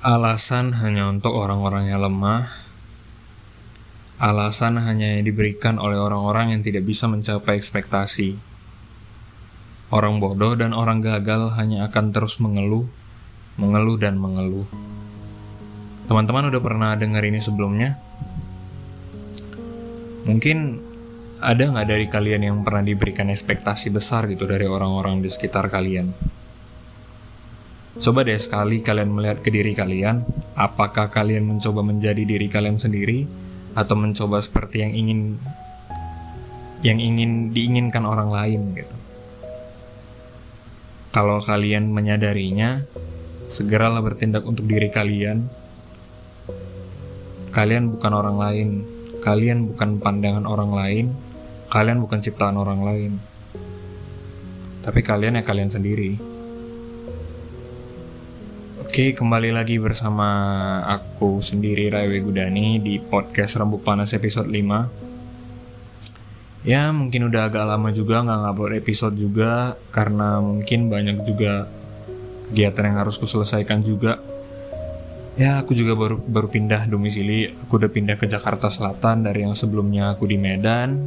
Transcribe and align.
Alasan 0.00 0.72
hanya 0.80 1.12
untuk 1.12 1.36
orang-orang 1.36 1.92
yang 1.92 2.00
lemah. 2.00 2.48
Alasan 4.16 4.80
hanya 4.80 5.12
yang 5.12 5.28
diberikan 5.28 5.76
oleh 5.76 6.00
orang-orang 6.00 6.56
yang 6.56 6.64
tidak 6.64 6.88
bisa 6.88 7.04
mencapai 7.04 7.60
ekspektasi. 7.60 8.32
Orang 9.92 10.16
bodoh 10.16 10.56
dan 10.56 10.72
orang 10.72 11.04
gagal 11.04 11.52
hanya 11.60 11.84
akan 11.84 12.16
terus 12.16 12.40
mengeluh, 12.40 12.88
mengeluh 13.60 14.00
dan 14.00 14.16
mengeluh. 14.16 14.64
Teman-teman 16.08 16.48
udah 16.48 16.60
pernah 16.64 16.96
dengar 16.96 17.20
ini 17.20 17.44
sebelumnya? 17.44 18.00
Mungkin 20.24 20.80
ada 21.44 21.60
nggak 21.60 21.88
dari 21.92 22.08
kalian 22.08 22.48
yang 22.48 22.56
pernah 22.64 22.80
diberikan 22.80 23.28
ekspektasi 23.28 23.92
besar 23.92 24.32
gitu 24.32 24.48
dari 24.48 24.64
orang-orang 24.64 25.20
di 25.20 25.28
sekitar 25.28 25.68
kalian? 25.68 26.39
Coba 28.00 28.24
deh 28.24 28.40
sekali 28.40 28.80
kalian 28.80 29.12
melihat 29.12 29.44
ke 29.44 29.52
diri 29.52 29.76
kalian, 29.76 30.24
apakah 30.56 31.12
kalian 31.12 31.44
mencoba 31.44 31.84
menjadi 31.84 32.24
diri 32.24 32.48
kalian 32.48 32.80
sendiri 32.80 33.28
atau 33.76 33.92
mencoba 33.92 34.40
seperti 34.40 34.80
yang 34.80 34.92
ingin 34.96 35.20
yang 36.80 36.96
ingin 36.96 37.52
diinginkan 37.52 38.08
orang 38.08 38.32
lain 38.32 38.72
gitu. 38.72 38.96
Kalau 41.12 41.44
kalian 41.44 41.92
menyadarinya, 41.92 42.88
segeralah 43.52 44.00
bertindak 44.00 44.48
untuk 44.48 44.64
diri 44.64 44.88
kalian. 44.88 45.44
Kalian 47.52 47.92
bukan 47.92 48.12
orang 48.16 48.36
lain, 48.40 48.68
kalian 49.20 49.68
bukan 49.68 50.00
pandangan 50.00 50.48
orang 50.48 50.72
lain, 50.72 51.06
kalian 51.68 52.00
bukan 52.00 52.22
ciptaan 52.24 52.56
orang 52.56 52.80
lain. 52.80 53.12
Tapi 54.80 55.04
kalian 55.04 55.36
ya 55.36 55.44
kalian 55.44 55.68
sendiri. 55.68 56.29
Oke, 58.90 59.14
kembali 59.14 59.54
lagi 59.54 59.78
bersama 59.78 60.26
aku 60.82 61.38
sendiri 61.38 61.94
Raiwe 61.94 62.26
Gudani 62.26 62.82
di 62.82 62.98
podcast 62.98 63.54
Rambut 63.54 63.86
Panas 63.86 64.10
episode 64.18 64.50
5. 64.50 66.66
Ya, 66.66 66.90
mungkin 66.90 67.30
udah 67.30 67.46
agak 67.46 67.70
lama 67.70 67.94
juga 67.94 68.26
nggak 68.26 68.50
ngupload 68.50 68.82
episode 68.82 69.14
juga 69.14 69.78
karena 69.94 70.42
mungkin 70.42 70.90
banyak 70.90 71.22
juga 71.22 71.70
kegiatan 72.50 72.90
yang 72.90 73.06
harus 73.06 73.14
kuselesaikan 73.22 73.78
juga. 73.86 74.18
Ya, 75.38 75.62
aku 75.62 75.70
juga 75.78 75.94
baru 75.94 76.18
baru 76.26 76.50
pindah 76.50 76.90
domisili. 76.90 77.46
Aku 77.46 77.78
udah 77.78 77.94
pindah 77.94 78.18
ke 78.18 78.26
Jakarta 78.26 78.74
Selatan 78.74 79.22
dari 79.22 79.46
yang 79.46 79.54
sebelumnya 79.54 80.18
aku 80.18 80.26
di 80.26 80.34
Medan. 80.34 81.06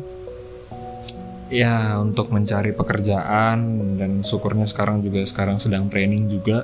Ya, 1.52 2.00
untuk 2.00 2.31
mencari 2.31 2.72
pekerjaan 2.72 3.59
dan 4.00 4.23
syukurnya 4.23 4.72
sekarang 4.72 5.04
juga 5.04 5.28
sekarang 5.28 5.59
sedang 5.59 5.92
training 5.92 6.31
juga 6.31 6.64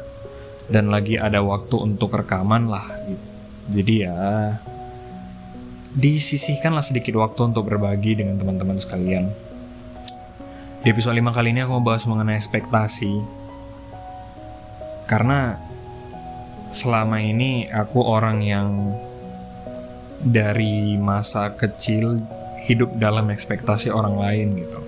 dan 0.69 0.93
lagi 0.93 1.17
ada 1.17 1.41
waktu 1.41 1.75
untuk 1.81 2.13
rekaman 2.13 2.69
lah 2.69 2.85
gitu. 3.09 3.27
Jadi 3.69 3.93
ya 4.05 4.17
disisihkanlah 5.93 6.85
sedikit 6.85 7.17
waktu 7.17 7.49
untuk 7.49 7.69
berbagi 7.69 8.21
dengan 8.21 8.37
teman-teman 8.37 8.77
sekalian. 8.77 9.29
Di 10.85 10.93
episode 10.93 11.17
5 11.17 11.35
kali 11.35 11.51
ini 11.51 11.65
aku 11.65 11.81
mau 11.81 11.85
bahas 11.93 12.05
mengenai 12.05 12.37
ekspektasi. 12.37 13.13
Karena 15.09 15.57
selama 16.69 17.17
ini 17.17 17.65
aku 17.65 18.05
orang 18.05 18.45
yang 18.45 18.93
dari 20.21 20.95
masa 21.01 21.57
kecil 21.57 22.21
hidup 22.69 22.93
dalam 23.01 23.33
ekspektasi 23.33 23.89
orang 23.89 24.15
lain 24.21 24.47
gitu. 24.61 24.79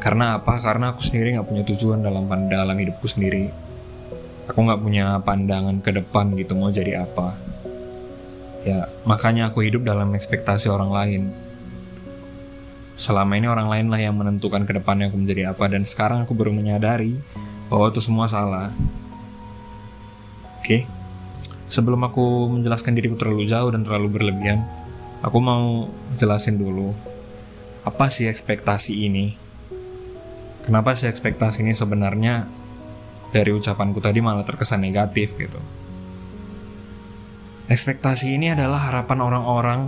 Karena 0.00 0.40
apa? 0.40 0.56
Karena 0.64 0.96
aku 0.96 1.04
sendiri 1.04 1.36
nggak 1.36 1.48
punya 1.48 1.64
tujuan 1.68 2.00
dalam 2.00 2.24
dalam 2.48 2.76
hidupku 2.76 3.04
sendiri 3.04 3.65
aku 4.46 4.58
nggak 4.62 4.80
punya 4.82 5.18
pandangan 5.22 5.78
ke 5.82 5.90
depan 5.94 6.34
gitu 6.38 6.54
mau 6.58 6.70
jadi 6.70 7.06
apa. 7.06 7.34
Ya 8.66 8.90
makanya 9.06 9.50
aku 9.50 9.62
hidup 9.62 9.86
dalam 9.86 10.14
ekspektasi 10.14 10.66
orang 10.70 10.90
lain. 10.90 11.22
Selama 12.96 13.36
ini 13.36 13.46
orang 13.46 13.68
lain 13.68 13.86
lah 13.92 14.00
yang 14.00 14.16
menentukan 14.16 14.64
ke 14.64 14.72
depannya 14.72 15.12
aku 15.12 15.20
menjadi 15.20 15.52
apa 15.52 15.68
dan 15.68 15.84
sekarang 15.84 16.24
aku 16.24 16.32
baru 16.32 16.50
menyadari 16.50 17.18
bahwa 17.68 17.92
itu 17.92 18.00
semua 18.00 18.26
salah. 18.26 18.72
Oke? 20.62 20.88
Sebelum 21.66 21.98
aku 22.06 22.56
menjelaskan 22.56 22.94
diriku 22.94 23.18
terlalu 23.18 23.44
jauh 23.44 23.68
dan 23.74 23.82
terlalu 23.82 24.08
berlebihan 24.10 24.62
aku 25.24 25.38
mau 25.42 25.90
jelasin 26.14 26.60
dulu 26.60 26.94
apa 27.86 28.10
sih 28.10 28.26
ekspektasi 28.26 29.06
ini? 29.06 29.38
Kenapa 30.66 30.98
sih 30.98 31.06
ekspektasi 31.06 31.62
ini 31.62 31.70
sebenarnya 31.70 32.50
dari 33.36 33.52
ucapanku 33.52 34.00
tadi 34.00 34.24
malah 34.24 34.48
terkesan 34.48 34.80
negatif 34.80 35.36
gitu. 35.36 35.60
Ekspektasi 37.68 38.32
ini 38.32 38.56
adalah 38.56 38.88
harapan 38.88 39.20
orang-orang, 39.20 39.80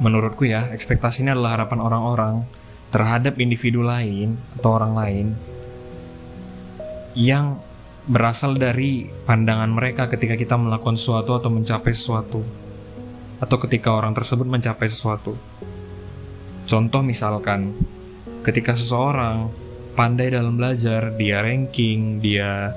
menurutku 0.00 0.48
ya, 0.48 0.72
ekspektasi 0.72 1.28
ini 1.28 1.36
adalah 1.36 1.60
harapan 1.60 1.84
orang-orang 1.84 2.34
terhadap 2.88 3.36
individu 3.36 3.84
lain 3.84 4.40
atau 4.56 4.80
orang 4.80 4.92
lain 4.96 5.26
yang 7.12 7.60
berasal 8.08 8.56
dari 8.56 9.06
pandangan 9.28 9.70
mereka 9.70 10.08
ketika 10.08 10.34
kita 10.34 10.56
melakukan 10.56 10.96
sesuatu 10.96 11.36
atau 11.36 11.50
mencapai 11.52 11.92
sesuatu 11.92 12.40
atau 13.38 13.56
ketika 13.66 13.94
orang 13.94 14.16
tersebut 14.16 14.46
mencapai 14.46 14.88
sesuatu. 14.90 15.34
Contoh 16.66 17.02
misalkan 17.02 17.74
ketika 18.46 18.74
seseorang 18.78 19.50
pandai 20.00 20.32
dalam 20.32 20.56
belajar, 20.56 21.12
dia 21.12 21.44
ranking, 21.44 22.24
dia 22.24 22.72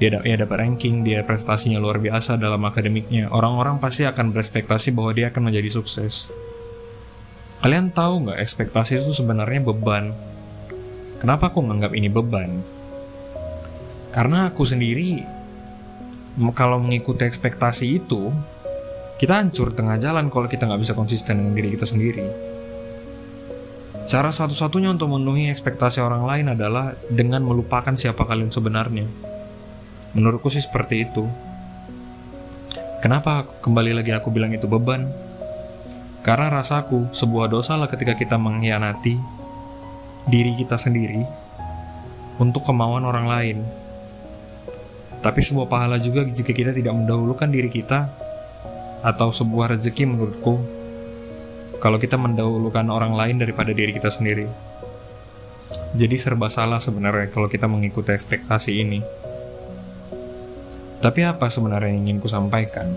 dia 0.00 0.08
ya 0.24 0.40
dapat 0.40 0.64
ranking, 0.64 1.04
dia 1.04 1.20
prestasinya 1.20 1.76
luar 1.76 2.00
biasa 2.00 2.40
dalam 2.40 2.64
akademiknya. 2.64 3.28
Orang-orang 3.28 3.76
pasti 3.76 4.08
akan 4.08 4.32
berespektasi 4.32 4.96
bahwa 4.96 5.12
dia 5.12 5.28
akan 5.28 5.52
menjadi 5.52 5.68
sukses. 5.68 6.32
Kalian 7.60 7.92
tahu 7.92 8.24
nggak 8.24 8.40
ekspektasi 8.40 9.04
itu 9.04 9.12
sebenarnya 9.12 9.68
beban? 9.68 10.16
Kenapa 11.20 11.52
aku 11.52 11.60
menganggap 11.60 11.92
ini 11.92 12.08
beban? 12.08 12.64
Karena 14.16 14.48
aku 14.48 14.64
sendiri 14.64 15.28
kalau 16.56 16.80
mengikuti 16.80 17.28
ekspektasi 17.28 18.00
itu, 18.00 18.32
kita 19.20 19.44
hancur 19.44 19.76
tengah 19.76 20.00
jalan 20.00 20.32
kalau 20.32 20.48
kita 20.48 20.64
nggak 20.64 20.80
bisa 20.80 20.96
konsisten 20.96 21.36
dengan 21.36 21.52
diri 21.52 21.68
kita 21.76 21.84
sendiri. 21.84 22.55
Cara 24.06 24.30
satu-satunya 24.30 24.94
untuk 24.94 25.10
memenuhi 25.10 25.50
ekspektasi 25.50 25.98
orang 25.98 26.22
lain 26.22 26.46
adalah 26.54 26.94
dengan 27.10 27.42
melupakan 27.42 27.90
siapa 27.90 28.22
kalian 28.22 28.54
sebenarnya. 28.54 29.02
Menurutku 30.14 30.46
sih 30.46 30.62
seperti 30.62 31.10
itu. 31.10 31.26
Kenapa 33.02 33.42
kembali 33.66 33.98
lagi 33.98 34.14
aku 34.14 34.30
bilang 34.30 34.54
itu 34.54 34.70
beban? 34.70 35.10
Karena 36.22 36.54
rasaku 36.54 37.10
sebuah 37.10 37.50
dosa 37.50 37.74
lah 37.74 37.90
ketika 37.90 38.14
kita 38.14 38.38
mengkhianati 38.38 39.18
diri 40.30 40.54
kita 40.54 40.78
sendiri 40.78 41.26
untuk 42.38 42.62
kemauan 42.62 43.02
orang 43.02 43.26
lain. 43.26 43.58
Tapi 45.18 45.42
sebuah 45.42 45.66
pahala 45.66 45.98
juga 45.98 46.22
jika 46.22 46.54
kita 46.54 46.70
tidak 46.70 46.94
mendahulukan 46.94 47.50
diri 47.50 47.66
kita 47.66 48.06
atau 49.02 49.34
sebuah 49.34 49.74
rezeki 49.74 50.14
menurutku 50.14 50.75
kalau 51.86 52.02
kita 52.02 52.18
mendahulukan 52.18 52.90
orang 52.90 53.14
lain 53.14 53.38
daripada 53.38 53.70
diri 53.70 53.94
kita 53.94 54.10
sendiri. 54.10 54.50
Jadi 55.94 56.18
serba 56.18 56.50
salah 56.50 56.82
sebenarnya 56.82 57.30
kalau 57.30 57.46
kita 57.46 57.70
mengikuti 57.70 58.10
ekspektasi 58.10 58.74
ini. 58.82 58.98
Tapi 60.98 61.22
apa 61.22 61.46
sebenarnya 61.46 61.94
yang 61.94 62.10
ingin 62.10 62.18
ku 62.18 62.26
sampaikan? 62.26 62.90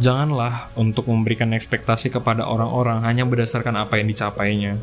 Janganlah 0.00 0.72
untuk 0.80 1.12
memberikan 1.12 1.52
ekspektasi 1.52 2.08
kepada 2.08 2.48
orang-orang 2.48 3.04
hanya 3.04 3.28
berdasarkan 3.28 3.76
apa 3.76 4.00
yang 4.00 4.08
dicapainya. 4.08 4.80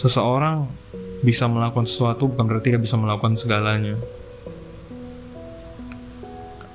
Seseorang 0.00 0.72
bisa 1.20 1.44
melakukan 1.52 1.84
sesuatu 1.84 2.32
bukan 2.32 2.48
berarti 2.48 2.72
dia 2.72 2.80
bisa 2.80 2.96
melakukan 2.96 3.36
segalanya. 3.36 4.00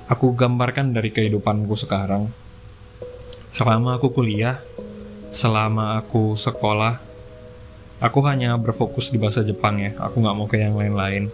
Aku 0.06 0.38
gambarkan 0.38 0.94
dari 0.94 1.10
kehidupanku 1.10 1.74
sekarang 1.74 2.30
Selama 3.60 4.00
aku 4.00 4.08
kuliah, 4.08 4.56
selama 5.36 6.00
aku 6.00 6.32
sekolah, 6.32 6.96
aku 8.00 8.24
hanya 8.24 8.56
berfokus 8.56 9.12
di 9.12 9.20
bahasa 9.20 9.44
Jepang 9.44 9.76
ya. 9.76 9.92
Aku 10.00 10.24
nggak 10.24 10.32
mau 10.32 10.48
ke 10.48 10.56
yang 10.56 10.80
lain-lain. 10.80 11.28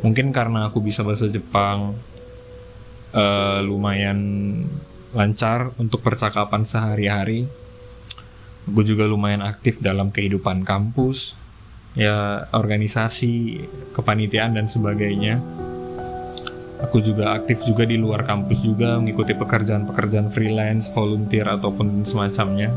Mungkin 0.00 0.32
karena 0.32 0.72
aku 0.72 0.80
bisa 0.80 1.04
bahasa 1.04 1.28
Jepang 1.28 1.92
uh, 3.12 3.60
lumayan 3.60 4.16
lancar 5.12 5.68
untuk 5.76 6.00
percakapan 6.00 6.64
sehari-hari. 6.64 7.44
Aku 8.64 8.80
juga 8.80 9.04
lumayan 9.04 9.44
aktif 9.44 9.84
dalam 9.84 10.08
kehidupan 10.08 10.64
kampus, 10.64 11.36
ya 11.92 12.48
organisasi, 12.56 13.68
kepanitiaan 13.92 14.56
dan 14.56 14.64
sebagainya 14.64 15.44
Aku 16.80 17.04
juga 17.04 17.36
aktif 17.36 17.60
juga 17.62 17.84
di 17.84 18.00
luar 18.00 18.24
kampus 18.24 18.64
juga 18.64 18.96
mengikuti 18.96 19.36
pekerjaan-pekerjaan 19.36 20.32
freelance, 20.32 20.88
volunteer 20.90 21.46
ataupun 21.46 22.02
semacamnya. 22.08 22.72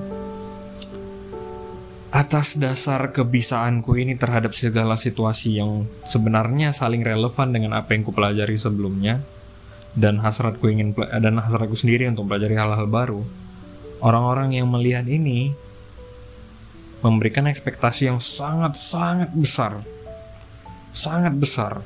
atas 2.13 2.61
dasar 2.61 3.09
kebisaanku 3.09 3.97
ini 3.97 4.13
terhadap 4.13 4.53
segala 4.53 4.93
situasi 4.93 5.57
yang 5.57 5.89
sebenarnya 6.05 6.69
saling 6.69 7.01
relevan 7.01 7.49
dengan 7.49 7.73
apa 7.73 7.97
yang 7.97 8.05
kupelajari 8.05 8.53
sebelumnya 8.53 9.17
dan 9.97 10.21
hasratku 10.21 10.69
ingin 10.69 10.93
dan 10.93 11.41
hasratku 11.41 11.73
sendiri 11.73 12.05
untuk 12.05 12.29
pelajari 12.29 12.53
hal-hal 12.53 12.85
baru. 12.85 13.21
Orang-orang 13.97 14.53
yang 14.53 14.69
melihat 14.69 15.09
ini 15.09 15.57
memberikan 17.01 17.49
ekspektasi 17.49 18.13
yang 18.13 18.21
sangat-sangat 18.21 19.33
besar. 19.33 19.81
Sangat 20.93 21.33
besar. 21.33 21.81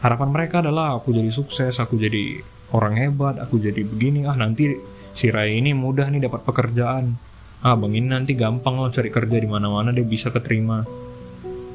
Harapan 0.00 0.28
mereka 0.32 0.64
adalah 0.64 0.96
aku 0.96 1.12
jadi 1.12 1.28
sukses, 1.28 1.76
aku 1.76 2.00
jadi 2.00 2.40
orang 2.72 2.96
hebat, 2.96 3.36
aku 3.36 3.60
jadi 3.60 3.84
begini, 3.84 4.24
ah 4.24 4.32
nanti 4.32 4.72
si 5.12 5.28
Rai 5.28 5.60
ini 5.60 5.76
mudah 5.76 6.08
nih 6.08 6.24
dapat 6.24 6.40
pekerjaan. 6.48 7.20
Ah 7.60 7.76
bang 7.76 7.92
ini 7.92 8.08
nanti 8.08 8.32
gampang 8.32 8.80
loh 8.80 8.88
cari 8.88 9.12
kerja 9.12 9.36
di 9.36 9.44
mana 9.44 9.68
mana 9.68 9.92
dia 9.92 10.00
bisa 10.00 10.32
keterima. 10.32 10.80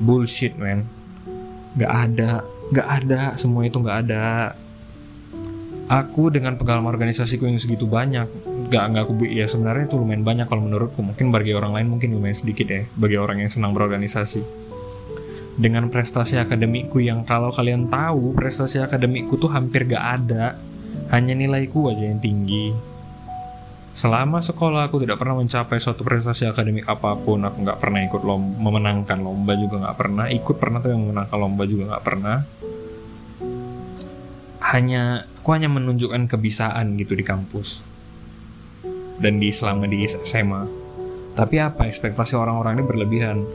Bullshit 0.02 0.58
man 0.58 0.82
Gak 1.78 1.92
ada 1.92 2.42
gak 2.74 2.88
ada. 3.04 3.38
Semua 3.38 3.70
itu 3.70 3.78
gak 3.78 4.10
ada. 4.10 4.58
Aku 5.86 6.34
dengan 6.34 6.58
pengalaman 6.58 6.90
organisasiku 6.90 7.46
yang 7.46 7.62
segitu 7.62 7.86
banyak 7.86 8.26
gak 8.74 8.86
nggak 8.90 9.06
aku 9.06 9.30
ya 9.30 9.46
sebenarnya 9.46 9.86
itu 9.86 10.02
lumayan 10.02 10.26
banyak 10.26 10.50
kalau 10.50 10.66
menurutku. 10.66 11.06
Mungkin 11.06 11.30
bagi 11.30 11.54
orang 11.54 11.78
lain 11.78 11.94
mungkin 11.94 12.18
lumayan 12.18 12.34
sedikit 12.34 12.66
ya 12.66 12.82
bagi 12.98 13.22
orang 13.22 13.46
yang 13.46 13.54
senang 13.54 13.78
berorganisasi 13.78 14.65
dengan 15.56 15.88
prestasi 15.88 16.36
akademikku 16.40 17.00
yang 17.00 17.24
kalau 17.24 17.52
kalian 17.52 17.88
tahu 17.88 18.36
prestasi 18.36 18.84
akademikku 18.84 19.40
tuh 19.40 19.52
hampir 19.52 19.88
gak 19.88 20.24
ada 20.24 20.60
hanya 21.16 21.32
nilaiku 21.32 21.92
aja 21.92 22.12
yang 22.12 22.20
tinggi 22.20 22.76
Selama 23.96 24.44
sekolah 24.44 24.92
aku 24.92 25.00
tidak 25.00 25.24
pernah 25.24 25.40
mencapai 25.40 25.80
suatu 25.80 26.04
prestasi 26.04 26.44
akademik 26.52 26.84
apa 26.84 27.16
pun. 27.16 27.40
Aku 27.48 27.64
nggak 27.64 27.80
pernah 27.80 28.04
ikut 28.04 28.28
lomba, 28.28 28.68
memenangkan 28.68 29.24
lomba 29.24 29.56
juga 29.56 29.88
nggak 29.88 29.96
pernah. 29.96 30.28
Ikut 30.28 30.56
pernah 30.60 30.84
tapi 30.84 31.00
memenangkan 31.00 31.38
lomba 31.40 31.64
juga 31.64 31.96
nggak 31.96 32.04
pernah. 32.04 32.38
Hanya 34.76 35.24
aku 35.40 35.50
hanya 35.56 35.72
menunjukkan 35.72 36.28
kebisaan 36.28 37.00
gitu 37.00 37.16
di 37.16 37.24
kampus 37.24 37.88
dan 39.24 39.40
di 39.40 39.56
selama 39.56 39.88
di 39.88 40.04
SMA. 40.04 40.68
Tapi 41.40 41.56
apa 41.64 41.88
ekspektasi 41.88 42.36
orang-orang 42.36 42.76
ini 42.76 42.84
berlebihan 42.84 43.48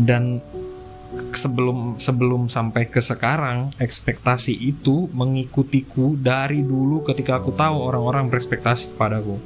dan 0.00 0.40
sebelum 1.40 1.96
sebelum 1.96 2.52
sampai 2.52 2.92
ke 2.92 3.00
sekarang 3.00 3.72
ekspektasi 3.80 4.52
itu 4.52 5.08
mengikutiku 5.16 6.20
dari 6.20 6.60
dulu 6.60 7.00
ketika 7.00 7.40
aku 7.40 7.56
tahu 7.56 7.80
orang-orang 7.80 8.28
berekspektasi 8.28 8.92
kepadaku. 8.92 9.40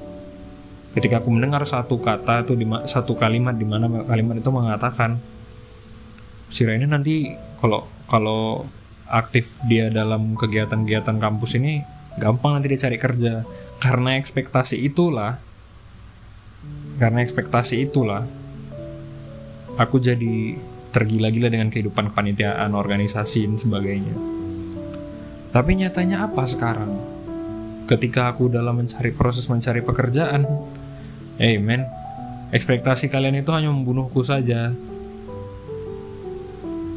Ketika 0.99 1.23
aku 1.23 1.31
mendengar 1.31 1.62
satu 1.62 2.02
kata 2.02 2.43
itu 2.43 2.58
di 2.58 2.67
satu 2.91 3.14
kalimat 3.14 3.55
di 3.55 3.67
mana 3.67 3.87
kalimat 4.06 4.38
itu 4.38 4.50
mengatakan 4.50 5.19
si 6.50 6.67
ini 6.67 6.87
nanti 6.87 7.35
kalau 7.62 7.87
kalau 8.11 8.67
aktif 9.11 9.55
dia 9.70 9.91
dalam 9.91 10.35
kegiatan-kegiatan 10.35 11.19
kampus 11.23 11.58
ini 11.58 11.82
gampang 12.19 12.58
nanti 12.58 12.75
dia 12.75 12.81
cari 12.82 12.99
kerja. 12.99 13.46
Karena 13.79 14.19
ekspektasi 14.19 14.82
itulah 14.82 15.38
karena 16.99 17.23
ekspektasi 17.26 17.91
itulah 17.91 18.23
aku 19.75 19.99
jadi 19.99 20.58
tergila-gila 20.94 21.50
dengan 21.50 21.75
kehidupan 21.75 22.14
kepanitiaan, 22.14 22.70
organisasi 22.70 23.50
dan 23.50 23.58
sebagainya. 23.58 24.14
Tapi 25.50 25.70
nyatanya 25.75 26.31
apa 26.31 26.46
sekarang? 26.46 26.94
Ketika 27.91 28.31
aku 28.31 28.46
dalam 28.46 28.79
mencari 28.79 29.11
proses 29.11 29.50
mencari 29.50 29.82
pekerjaan, 29.82 30.46
hey 31.43 31.58
men, 31.58 31.82
ekspektasi 32.55 33.11
kalian 33.11 33.43
itu 33.43 33.50
hanya 33.50 33.75
membunuhku 33.75 34.23
saja. 34.23 34.70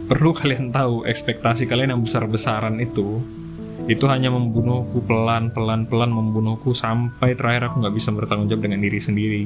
Perlu 0.07 0.31
kalian 0.31 0.71
tahu, 0.71 1.03
ekspektasi 1.03 1.67
kalian 1.67 1.97
yang 1.97 2.01
besar-besaran 2.05 2.79
itu, 2.79 3.19
itu 3.91 4.05
hanya 4.07 4.31
membunuhku 4.31 5.03
pelan-pelan 5.03 5.83
pelan 5.83 6.11
membunuhku 6.15 6.71
sampai 6.71 7.35
terakhir 7.35 7.67
aku 7.67 7.83
nggak 7.83 7.95
bisa 7.97 8.15
bertanggung 8.15 8.47
jawab 8.47 8.63
dengan 8.63 8.79
diri 8.79 8.99
sendiri. 9.03 9.43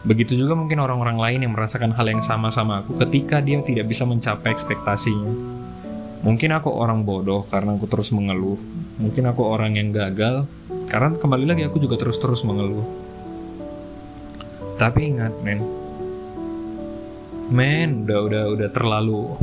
Begitu 0.00 0.32
juga 0.32 0.56
mungkin 0.56 0.80
orang-orang 0.80 1.20
lain 1.20 1.40
yang 1.44 1.52
merasakan 1.52 1.92
hal 1.92 2.08
yang 2.08 2.24
sama 2.24 2.48
sama 2.48 2.80
aku 2.80 2.96
ketika 3.04 3.44
dia 3.44 3.60
tidak 3.60 3.84
bisa 3.84 4.08
mencapai 4.08 4.48
ekspektasinya. 4.48 5.60
Mungkin 6.24 6.52
aku 6.56 6.72
orang 6.72 7.04
bodoh 7.04 7.44
karena 7.48 7.76
aku 7.76 7.84
terus 7.84 8.12
mengeluh. 8.12 8.56
Mungkin 9.00 9.24
aku 9.28 9.44
orang 9.44 9.76
yang 9.76 9.92
gagal 9.92 10.48
karena 10.88 11.12
kembali 11.16 11.44
lagi 11.48 11.62
aku 11.68 11.76
juga 11.80 12.00
terus-terus 12.00 12.44
mengeluh. 12.48 12.84
Tapi 14.80 15.12
ingat, 15.12 15.36
men. 15.44 15.60
Men, 17.52 18.08
udah 18.08 18.20
udah 18.24 18.42
udah 18.56 18.68
terlalu 18.72 19.36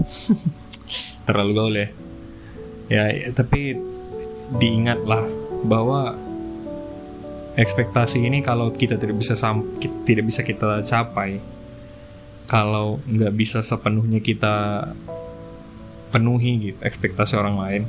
terlalu 1.29 1.51
gaul 1.53 1.75
ya. 1.77 1.87
Ya, 2.87 3.03
tapi 3.35 3.77
diingatlah 4.57 5.21
bahwa 5.67 6.15
ekspektasi 7.57 8.23
ini 8.23 8.45
kalau 8.45 8.69
kita 8.69 9.01
tidak 9.01 9.17
bisa 9.17 9.33
tidak 10.05 10.25
bisa 10.29 10.41
kita 10.45 10.85
capai 10.85 11.41
kalau 12.47 13.01
nggak 13.09 13.33
bisa 13.33 13.59
sepenuhnya 13.65 14.21
kita 14.21 14.87
penuhi 16.13 16.71
gitu 16.71 16.79
ekspektasi 16.79 17.33
orang 17.35 17.57
lain 17.59 17.83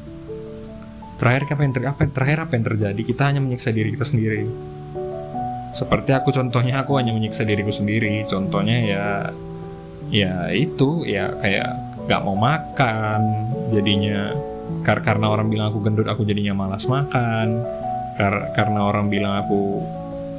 terakhir 1.18 1.50
apa 1.50 1.62
yang 1.66 1.72
ter 1.74 1.82
apa 1.84 2.02
terakhir 2.06 2.38
apa 2.46 2.52
yang 2.54 2.64
terjadi? 2.64 3.00
Kita 3.02 3.22
hanya 3.26 3.42
menyiksa 3.42 3.74
diri 3.74 3.90
kita 3.90 4.06
sendiri. 4.06 4.46
Seperti 5.74 6.14
aku 6.14 6.30
contohnya 6.30 6.80
aku 6.80 6.96
hanya 6.96 7.10
menyiksa 7.12 7.42
diriku 7.44 7.74
sendiri. 7.74 8.22
Contohnya 8.24 8.78
ya 8.86 9.04
ya 10.08 10.48
itu 10.54 11.04
ya 11.04 11.28
kayak 11.42 11.68
nggak 12.08 12.22
mau 12.24 12.38
makan 12.38 13.20
jadinya 13.74 14.32
karena 14.86 15.28
orang 15.28 15.52
bilang 15.52 15.68
aku 15.68 15.84
gendut 15.84 16.08
aku 16.08 16.24
jadinya 16.24 16.56
malas 16.56 16.88
makan 16.88 17.60
Kar 18.18 18.50
karena 18.50 18.82
orang 18.82 19.06
bilang 19.06 19.38
aku 19.38 19.78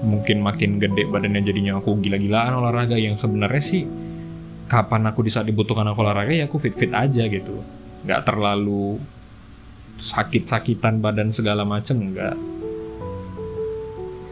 mungkin 0.04 0.44
makin 0.44 0.84
gede 0.84 1.08
badannya 1.08 1.44
jadinya 1.44 1.80
aku 1.80 1.96
gila-gilaan 2.00 2.56
olahraga 2.56 3.00
yang 3.00 3.16
sebenarnya 3.16 3.64
sih 3.64 3.84
kapan 4.68 5.08
aku 5.08 5.24
di 5.24 5.32
saat 5.32 5.48
dibutuhkan 5.48 5.88
aku 5.88 6.04
olahraga 6.04 6.36
ya 6.36 6.52
aku 6.52 6.60
fit-fit 6.60 6.92
aja 6.92 7.24
gitu. 7.32 7.56
Nggak 8.04 8.28
terlalu 8.28 9.00
sakit-sakitan 10.00 11.00
badan 11.00 11.32
segala 11.32 11.64
macem 11.64 12.00
nggak. 12.12 12.36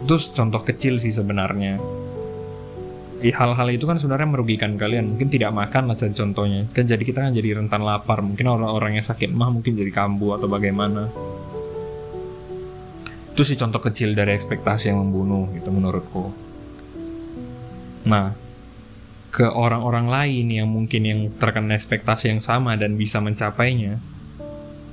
Itu 0.03 0.15
contoh 0.35 0.61
kecil 0.63 0.99
sih 0.99 1.15
sebenarnya. 1.15 1.79
Hal-hal 3.17 3.67
itu 3.73 3.89
kan 3.89 3.97
sebenarnya 3.97 4.29
merugikan 4.29 4.77
kalian 4.77 5.15
mungkin 5.15 5.27
tidak 5.27 5.49
makan 5.55 5.89
lah 5.89 5.97
contohnya. 5.97 6.69
Kan 6.75 6.85
jadi 6.85 7.01
kita 7.01 7.23
kan 7.23 7.31
jadi 7.31 7.63
rentan 7.63 7.81
lapar 7.81 8.19
mungkin 8.21 8.45
orang-orang 8.45 9.01
yang 9.01 9.05
sakit 9.07 9.33
mah 9.33 9.49
mungkin 9.49 9.73
jadi 9.73 9.89
kambuh 9.89 10.37
atau 10.37 10.45
bagaimana 10.45 11.09
itu 13.37 13.53
sih 13.53 13.61
contoh 13.61 13.77
kecil 13.77 14.17
dari 14.17 14.33
ekspektasi 14.33 14.89
yang 14.89 14.97
membunuh 14.97 15.45
gitu 15.53 15.69
menurutku. 15.69 16.33
Nah 18.09 18.33
ke 19.29 19.45
orang-orang 19.45 20.09
lain 20.09 20.49
yang 20.49 20.65
mungkin 20.65 21.05
yang 21.05 21.19
terkena 21.29 21.77
ekspektasi 21.77 22.33
yang 22.33 22.41
sama 22.41 22.73
dan 22.81 22.97
bisa 22.97 23.21
mencapainya 23.21 24.01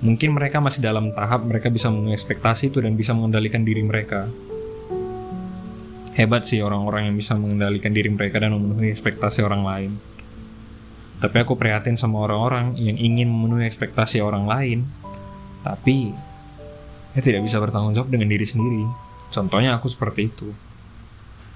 mungkin 0.04 0.36
mereka 0.36 0.60
masih 0.60 0.84
dalam 0.84 1.08
tahap 1.08 1.48
mereka 1.48 1.72
bisa 1.72 1.88
mengekspektasi 1.88 2.68
itu 2.68 2.84
dan 2.84 2.92
bisa 3.00 3.16
mengendalikan 3.16 3.64
diri 3.64 3.80
mereka. 3.80 4.28
Hebat 6.12 6.44
sih 6.44 6.60
orang-orang 6.60 7.08
yang 7.08 7.16
bisa 7.16 7.32
mengendalikan 7.40 7.96
diri 7.96 8.12
mereka 8.12 8.44
dan 8.44 8.52
memenuhi 8.52 8.92
ekspektasi 8.92 9.40
orang 9.40 9.64
lain. 9.64 9.90
Tapi 11.16 11.36
aku 11.40 11.56
prihatin 11.56 11.96
sama 11.96 12.20
orang-orang 12.20 12.76
yang 12.76 13.00
ingin 13.00 13.32
memenuhi 13.32 13.64
ekspektasi 13.64 14.20
orang 14.20 14.44
lain 14.44 14.84
tapi 15.64 16.12
ya 17.14 17.20
tidak 17.22 17.46
bisa 17.46 17.62
bertanggung 17.62 17.94
jawab 17.94 18.10
dengan 18.10 18.28
diri 18.28 18.46
sendiri. 18.46 18.84
Contohnya 19.30 19.78
aku 19.78 19.86
seperti 19.86 20.30
itu. 20.30 20.50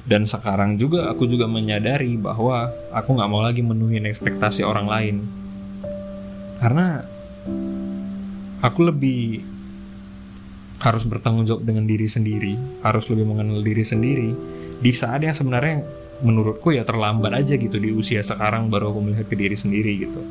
Dan 0.09 0.25
sekarang 0.25 0.81
juga 0.81 1.11
aku 1.13 1.29
juga 1.29 1.45
menyadari 1.45 2.17
bahwa 2.17 2.73
aku 2.95 3.13
nggak 3.13 3.31
mau 3.31 3.45
lagi 3.45 3.61
menuhin 3.61 4.09
ekspektasi 4.09 4.65
orang 4.65 4.89
lain. 4.89 5.17
Karena 6.59 7.05
aku 8.65 8.81
lebih 8.89 9.45
harus 10.79 11.05
bertanggung 11.05 11.45
jawab 11.45 11.67
dengan 11.67 11.85
diri 11.85 12.07
sendiri, 12.07 12.55
harus 12.87 13.11
lebih 13.11 13.27
mengenal 13.27 13.61
diri 13.61 13.83
sendiri 13.83 14.31
di 14.79 14.93
saat 14.95 15.21
yang 15.27 15.35
sebenarnya 15.35 15.83
menurutku 16.23 16.75
ya 16.75 16.83
terlambat 16.83 17.35
aja 17.35 17.55
gitu 17.59 17.79
di 17.79 17.95
usia 17.95 18.23
sekarang 18.23 18.71
baru 18.71 18.91
aku 18.91 18.99
melihat 19.03 19.27
ke 19.27 19.37
diri 19.39 19.55
sendiri 19.59 20.07
gitu. 20.07 20.23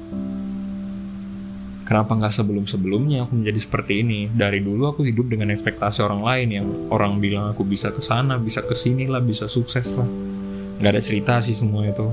Kenapa 1.87 2.19
nggak 2.19 2.35
sebelum-sebelumnya 2.35 3.23
aku 3.23 3.39
menjadi 3.39 3.63
seperti 3.63 4.03
ini? 4.03 4.27
Dari 4.27 4.59
dulu 4.59 4.91
aku 4.91 5.07
hidup 5.07 5.31
dengan 5.31 5.55
ekspektasi 5.55 6.03
orang 6.03 6.19
lain 6.19 6.47
yang 6.51 6.67
orang 6.91 7.15
bilang 7.23 7.55
aku 7.55 7.63
bisa 7.63 7.95
ke 7.95 8.03
sana, 8.03 8.35
bisa 8.35 8.59
ke 8.59 8.75
sini 8.75 9.07
lah, 9.07 9.23
bisa 9.23 9.47
sukses 9.47 9.95
lah. 9.95 10.03
Nggak 10.83 10.91
ada 10.91 10.99
cerita 10.99 11.39
sih 11.39 11.55
semua 11.55 11.87
itu. 11.87 12.11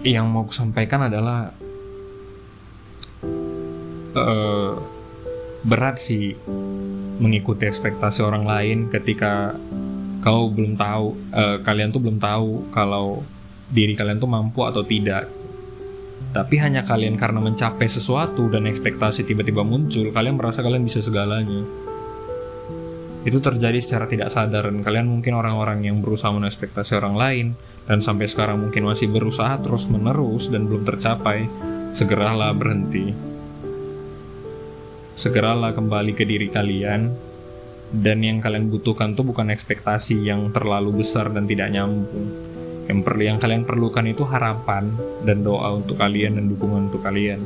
Yang 0.00 0.24
mau 0.24 0.48
aku 0.48 0.56
sampaikan 0.56 1.12
adalah 1.12 1.52
uh, 4.16 4.72
berat 5.68 6.00
sih 6.00 6.32
mengikuti 7.20 7.68
ekspektasi 7.68 8.24
orang 8.24 8.48
lain 8.48 8.78
ketika 8.88 9.52
kau 10.24 10.48
belum 10.48 10.80
tahu 10.80 11.12
uh, 11.36 11.60
kalian 11.60 11.92
tuh 11.92 12.00
belum 12.00 12.16
tahu 12.16 12.72
kalau 12.72 13.20
diri 13.68 13.92
kalian 13.92 14.16
tuh 14.16 14.32
mampu 14.32 14.64
atau 14.64 14.80
tidak 14.80 15.41
tapi 16.32 16.56
hanya 16.64 16.80
kalian 16.80 17.20
karena 17.20 17.44
mencapai 17.44 17.84
sesuatu 17.92 18.48
dan 18.48 18.64
ekspektasi 18.64 19.28
tiba-tiba 19.28 19.60
muncul 19.60 20.08
kalian 20.08 20.40
merasa 20.40 20.64
kalian 20.64 20.88
bisa 20.88 21.04
segalanya. 21.04 21.60
Itu 23.22 23.38
terjadi 23.38 23.78
secara 23.78 24.08
tidak 24.08 24.32
sadar 24.32 24.66
dan 24.66 24.80
kalian 24.80 25.06
mungkin 25.06 25.36
orang-orang 25.36 25.84
yang 25.84 26.00
berusaha 26.00 26.32
ekspektasi 26.32 26.98
orang 26.98 27.14
lain 27.14 27.46
dan 27.84 28.00
sampai 28.00 28.26
sekarang 28.26 28.64
mungkin 28.64 28.88
masih 28.88 29.12
berusaha 29.12 29.60
terus 29.60 29.86
menerus 29.92 30.48
dan 30.48 30.66
belum 30.66 30.88
tercapai. 30.88 31.46
Segeralah 31.92 32.56
berhenti. 32.56 33.12
Segeralah 35.12 35.76
kembali 35.76 36.16
ke 36.16 36.24
diri 36.24 36.48
kalian. 36.48 37.12
Dan 37.92 38.24
yang 38.24 38.40
kalian 38.40 38.72
butuhkan 38.72 39.12
tuh 39.12 39.28
bukan 39.28 39.52
ekspektasi 39.52 40.24
yang 40.24 40.48
terlalu 40.48 41.04
besar 41.04 41.28
dan 41.28 41.44
tidak 41.44 41.68
nyambung 41.76 42.51
yang 42.90 43.06
perlu 43.06 43.22
yang 43.22 43.38
kalian 43.38 43.62
perlukan 43.62 44.06
itu 44.08 44.26
harapan 44.26 44.90
dan 45.22 45.46
doa 45.46 45.78
untuk 45.78 45.98
kalian 45.98 46.38
dan 46.38 46.50
dukungan 46.50 46.90
untuk 46.90 47.02
kalian. 47.02 47.38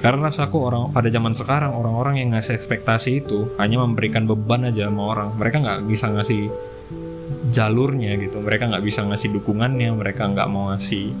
Karena 0.00 0.32
rasaku 0.32 0.56
orang 0.56 0.96
pada 0.96 1.12
zaman 1.12 1.36
sekarang 1.36 1.76
orang-orang 1.76 2.24
yang 2.24 2.28
ngasih 2.32 2.56
ekspektasi 2.56 3.20
itu 3.20 3.52
hanya 3.60 3.84
memberikan 3.84 4.24
beban 4.24 4.64
aja 4.64 4.88
sama 4.88 5.12
orang. 5.12 5.28
Mereka 5.36 5.56
nggak 5.60 5.80
bisa 5.84 6.08
ngasih 6.08 6.48
jalurnya 7.52 8.16
gitu. 8.16 8.40
Mereka 8.40 8.72
nggak 8.72 8.84
bisa 8.84 9.04
ngasih 9.04 9.28
dukungannya. 9.36 9.92
Mereka 9.92 10.32
nggak 10.32 10.48
mau 10.48 10.72
ngasih 10.72 11.12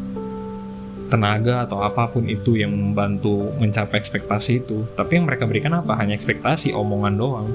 tenaga 1.12 1.68
atau 1.68 1.84
apa 1.84 2.08
pun 2.08 2.24
itu 2.24 2.56
yang 2.56 2.72
membantu 2.72 3.52
mencapai 3.60 4.00
ekspektasi 4.00 4.64
itu. 4.64 4.88
Tapi 4.96 5.20
yang 5.20 5.28
mereka 5.28 5.44
berikan 5.44 5.76
apa? 5.76 6.00
Hanya 6.00 6.16
ekspektasi 6.16 6.72
omongan 6.72 7.14
doang. 7.20 7.52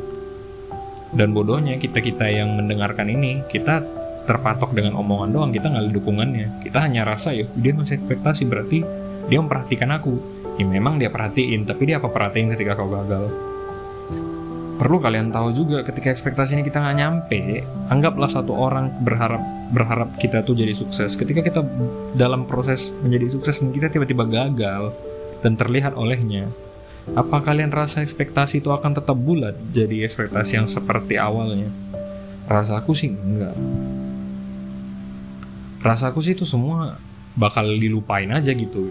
Dan 1.10 1.34
bodohnya 1.34 1.82
kita 1.82 2.06
kita 2.06 2.30
yang 2.30 2.54
mendengarkan 2.54 3.10
ini 3.10 3.42
kita 3.50 3.82
terpatok 4.25 4.74
dengan 4.74 4.98
omongan 4.98 5.29
doang 5.32 5.51
kita 5.53 5.70
nggak 5.70 5.84
ada 5.86 5.94
dukungannya 5.94 6.48
kita 6.65 6.77
hanya 6.82 7.05
rasa 7.05 7.32
ya 7.32 7.46
dia 7.58 7.72
masih 7.72 8.01
ekspektasi 8.01 8.50
berarti 8.50 8.82
dia 9.29 9.38
memperhatikan 9.41 9.89
aku 9.94 10.17
ya 10.58 10.65
memang 10.65 10.98
dia 10.98 11.13
perhatiin 11.13 11.65
tapi 11.65 11.89
dia 11.89 12.01
apa 12.01 12.10
perhatiin 12.10 12.53
ketika 12.53 12.77
kau 12.77 12.89
gagal 12.89 13.29
perlu 14.75 15.00
kalian 15.00 15.32
tahu 15.32 15.55
juga 15.55 15.88
ketika 15.88 16.12
ekspektasi 16.12 16.60
ini 16.60 16.63
kita 16.67 16.84
nggak 16.84 16.98
nyampe 17.00 17.63
anggaplah 17.88 18.27
satu 18.27 18.51
orang 18.51 18.91
berharap 19.01 19.39
berharap 19.72 20.13
kita 20.20 20.44
tuh 20.44 20.53
jadi 20.53 20.75
sukses 20.75 21.15
ketika 21.15 21.39
kita 21.39 21.63
dalam 22.13 22.44
proses 22.44 22.91
menjadi 23.01 23.39
sukses 23.39 23.63
kita 23.72 23.88
tiba-tiba 23.88 24.27
gagal 24.27 24.91
dan 25.39 25.55
terlihat 25.55 25.96
olehnya 25.96 26.51
apa 27.13 27.38
kalian 27.46 27.70
rasa 27.70 28.01
ekspektasi 28.01 28.65
itu 28.65 28.74
akan 28.74 28.98
tetap 28.98 29.13
bulat 29.13 29.53
jadi 29.70 30.10
ekspektasi 30.10 30.58
yang 30.58 30.65
seperti 30.65 31.22
awalnya? 31.22 31.70
Rasaku 32.50 32.98
sih 32.98 33.13
enggak. 33.13 33.53
Rasaku 35.86 36.18
sih 36.25 36.34
itu 36.34 36.50
semua 36.50 36.98
bakal 37.38 37.70
dilupain 37.77 38.25
aja 38.34 38.50
gitu. 38.58 38.89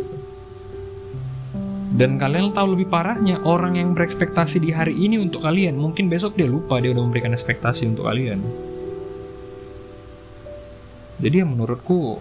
Dan 1.95 2.23
kalian 2.23 2.55
tahu 2.55 2.79
lebih 2.79 2.87
parahnya 2.87 3.43
orang 3.43 3.79
yang 3.79 3.99
berekspektasi 3.99 4.63
di 4.63 4.71
hari 4.71 4.95
ini 4.95 5.19
untuk 5.19 5.43
kalian 5.43 5.75
mungkin 5.75 6.07
besok 6.07 6.39
dia 6.39 6.47
lupa 6.47 6.79
dia 6.79 6.95
udah 6.95 7.03
memberikan 7.03 7.35
ekspektasi 7.35 7.91
untuk 7.91 8.07
kalian. 8.07 8.39
Jadi 11.19 11.43
ya 11.43 11.47
menurutku 11.47 12.19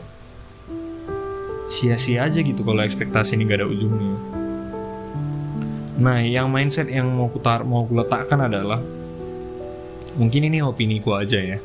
sia-sia 1.73 2.29
aja 2.29 2.41
gitu 2.41 2.61
kalau 2.61 2.81
ekspektasi 2.85 3.33
ini 3.33 3.49
gak 3.49 3.65
ada 3.65 3.67
ujungnya. 3.69 4.13
Nah, 6.01 6.21
yang 6.21 6.49
mindset 6.53 6.89
yang 6.89 7.09
mau 7.09 7.29
kutar 7.29 7.65
mau 7.65 7.85
kuletakkan 7.85 8.45
adalah 8.45 8.81
mungkin 10.17 10.49
ini 10.49 10.61
opini 10.61 11.01
ku 11.01 11.17
aja 11.17 11.41
ya. 11.41 11.57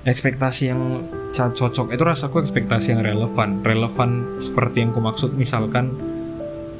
Ekspektasi 0.00 0.72
yang 0.72 1.04
cocok 1.28 1.92
itu 1.92 2.02
rasaku 2.02 2.40
ekspektasi 2.40 2.96
yang 2.96 3.04
relevan. 3.04 3.60
Relevan 3.60 4.40
seperti 4.40 4.80
yang 4.80 4.96
ku 4.96 5.04
maksud 5.04 5.36
misalkan 5.36 5.92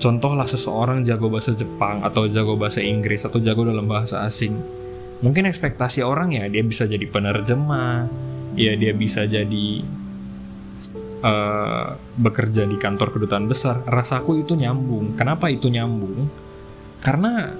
contohlah 0.00 0.48
seseorang 0.48 1.04
jago 1.04 1.28
bahasa 1.28 1.52
Jepang 1.52 2.00
atau 2.00 2.24
jago 2.32 2.56
bahasa 2.56 2.80
Inggris 2.80 3.28
atau 3.28 3.36
jago 3.44 3.68
dalam 3.68 3.84
bahasa 3.84 4.24
asing. 4.24 4.56
Mungkin 5.20 5.44
ekspektasi 5.44 6.00
orang 6.00 6.32
ya 6.32 6.48
dia 6.48 6.64
bisa 6.64 6.88
jadi 6.88 7.04
penerjemah, 7.04 8.08
ya 8.56 8.72
dia 8.80 8.96
bisa 8.96 9.28
jadi 9.28 9.84
uh, 11.20 11.92
bekerja 12.16 12.64
di 12.64 12.80
kantor 12.80 13.12
kedutaan 13.12 13.44
besar, 13.44 13.84
rasaku 13.84 14.40
itu 14.40 14.56
nyambung. 14.56 15.12
Kenapa 15.20 15.52
itu 15.52 15.68
nyambung? 15.68 16.24
Karena 17.04 17.52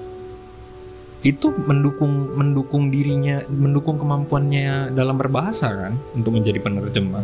itu 1.21 1.53
mendukung 1.53 2.33
mendukung 2.33 2.89
dirinya, 2.89 3.45
mendukung 3.45 4.01
kemampuannya 4.01 4.89
dalam 4.97 5.21
berbahasa 5.21 5.69
kan 5.69 5.93
untuk 6.17 6.33
menjadi 6.33 6.57
penerjemah. 6.57 7.21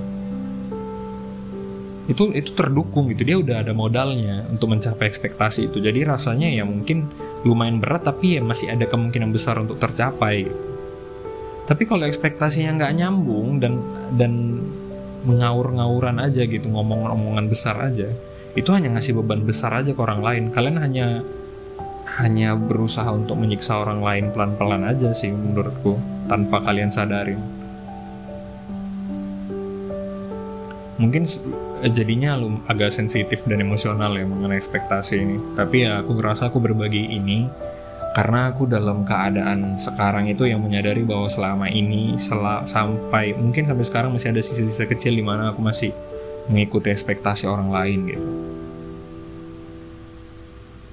Itu 2.06 2.30
itu 2.32 2.54
terdukung 2.54 3.10
gitu. 3.10 3.26
Dia 3.26 3.38
udah 3.42 3.56
ada 3.66 3.74
modalnya 3.74 4.46
untuk 4.54 4.70
mencapai 4.70 5.10
ekspektasi 5.10 5.74
itu. 5.74 5.82
Jadi 5.82 6.06
rasanya 6.06 6.48
ya 6.48 6.62
mungkin 6.64 7.10
lumayan 7.42 7.82
berat 7.82 8.06
tapi 8.06 8.38
ya 8.38 8.42
masih 8.46 8.70
ada 8.70 8.86
kemungkinan 8.86 9.34
besar 9.34 9.58
untuk 9.58 9.82
tercapai. 9.82 10.46
Tapi 11.68 11.84
kalau 11.84 12.06
ekspektasinya 12.06 12.78
nggak 12.80 12.94
nyambung 13.02 13.60
dan 13.60 13.82
dan 14.14 14.62
mengaur-ngauran 15.28 16.22
aja 16.24 16.46
gitu 16.48 16.72
ngomong-ngomongan 16.72 17.52
besar 17.52 17.76
aja 17.84 18.08
itu 18.56 18.70
hanya 18.74 18.96
ngasih 18.96 19.20
beban 19.22 19.44
besar 19.44 19.76
aja 19.76 19.92
ke 19.92 20.02
orang 20.02 20.24
lain 20.24 20.44
kalian 20.56 20.80
hanya 20.80 21.08
hanya 22.18 22.58
berusaha 22.58 23.08
untuk 23.14 23.38
menyiksa 23.38 23.78
orang 23.78 24.02
lain 24.02 24.26
pelan-pelan 24.34 24.82
aja 24.90 25.14
sih 25.14 25.30
menurutku 25.30 26.02
tanpa 26.26 26.66
kalian 26.66 26.90
sadarin 26.90 27.38
mungkin 30.98 31.30
jadinya 31.94 32.34
lu 32.34 32.58
agak 32.66 32.90
sensitif 32.90 33.46
dan 33.46 33.62
emosional 33.62 34.18
ya 34.18 34.26
mengenai 34.26 34.58
ekspektasi 34.58 35.16
ini 35.22 35.38
tapi 35.54 35.86
ya 35.86 36.02
aku 36.02 36.18
ngerasa 36.18 36.50
aku 36.50 36.58
berbagi 36.58 37.06
ini 37.14 37.46
karena 38.18 38.50
aku 38.50 38.66
dalam 38.66 39.06
keadaan 39.06 39.78
sekarang 39.78 40.26
itu 40.26 40.50
yang 40.50 40.58
menyadari 40.58 41.06
bahwa 41.06 41.30
selama 41.30 41.70
ini 41.70 42.18
sel 42.18 42.42
sampai 42.66 43.38
mungkin 43.38 43.70
sampai 43.70 43.86
sekarang 43.86 44.10
masih 44.10 44.34
ada 44.34 44.42
sisa-sisa 44.42 44.90
kecil 44.90 45.14
di 45.14 45.22
mana 45.22 45.54
aku 45.54 45.62
masih 45.62 45.94
mengikuti 46.50 46.90
ekspektasi 46.90 47.46
orang 47.46 47.70
lain 47.70 48.00
gitu. 48.10 48.57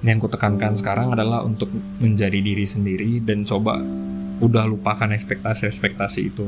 Yang 0.05 0.17
ku 0.21 0.27
tekankan 0.29 0.77
sekarang 0.77 1.17
adalah 1.17 1.41
untuk 1.41 1.73
menjadi 1.97 2.37
diri 2.37 2.61
sendiri 2.61 3.17
dan 3.25 3.41
coba 3.41 3.81
udah 4.37 4.69
lupakan 4.69 5.09
ekspektasi-ekspektasi 5.09 6.21
itu. 6.29 6.45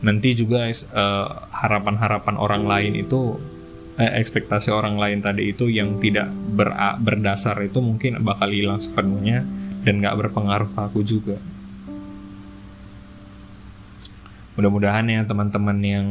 Nanti 0.00 0.32
juga 0.32 0.64
uh, 0.64 1.28
harapan-harapan 1.52 2.36
orang 2.40 2.64
lain 2.64 2.96
itu 2.96 3.36
eh, 4.00 4.16
ekspektasi 4.16 4.72
orang 4.72 4.96
lain 4.96 5.20
tadi 5.20 5.52
itu 5.52 5.68
yang 5.68 6.00
tidak 6.00 6.32
ber 6.32 6.72
berdasar 7.04 7.60
itu 7.60 7.84
mungkin 7.84 8.24
bakal 8.24 8.48
hilang 8.48 8.80
sepenuhnya 8.80 9.44
dan 9.84 10.00
gak 10.00 10.16
berpengaruh 10.16 10.72
ke 10.72 10.80
aku 10.80 11.00
juga. 11.04 11.36
Mudah-mudahan 14.56 15.04
ya 15.12 15.20
teman-teman 15.28 15.78
yang 15.84 16.06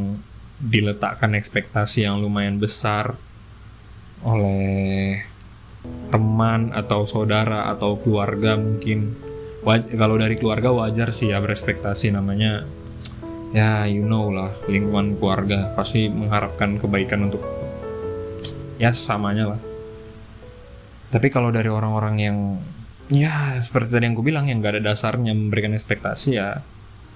diletakkan 0.62 1.34
ekspektasi 1.34 2.06
yang 2.06 2.22
lumayan 2.22 2.62
besar 2.62 3.18
oleh 4.22 5.24
teman 6.10 6.74
atau 6.76 7.06
saudara 7.06 7.70
atau 7.72 7.96
keluarga 8.00 8.58
mungkin. 8.60 9.14
Kalau 9.94 10.16
dari 10.18 10.40
keluarga 10.40 10.74
wajar 10.74 11.14
sih 11.14 11.32
ya 11.32 11.40
berekspektasi 11.44 12.16
namanya. 12.16 12.66
Ya 13.50 13.86
you 13.90 14.06
know 14.06 14.30
lah 14.30 14.54
lingkungan 14.70 15.18
keluarga 15.18 15.74
pasti 15.74 16.06
mengharapkan 16.10 16.78
kebaikan 16.78 17.30
untuk 17.30 17.42
ya 18.78 18.94
samanya 18.94 19.56
lah. 19.56 19.62
Tapi 21.10 21.28
kalau 21.34 21.50
dari 21.50 21.68
orang-orang 21.68 22.16
yang 22.22 22.38
ya 23.10 23.58
seperti 23.58 23.98
tadi 23.98 24.06
yang 24.06 24.14
gue 24.14 24.26
bilang 24.26 24.46
yang 24.46 24.62
gak 24.62 24.78
ada 24.78 24.94
dasarnya 24.94 25.34
memberikan 25.34 25.74
ekspektasi 25.74 26.38
ya 26.38 26.62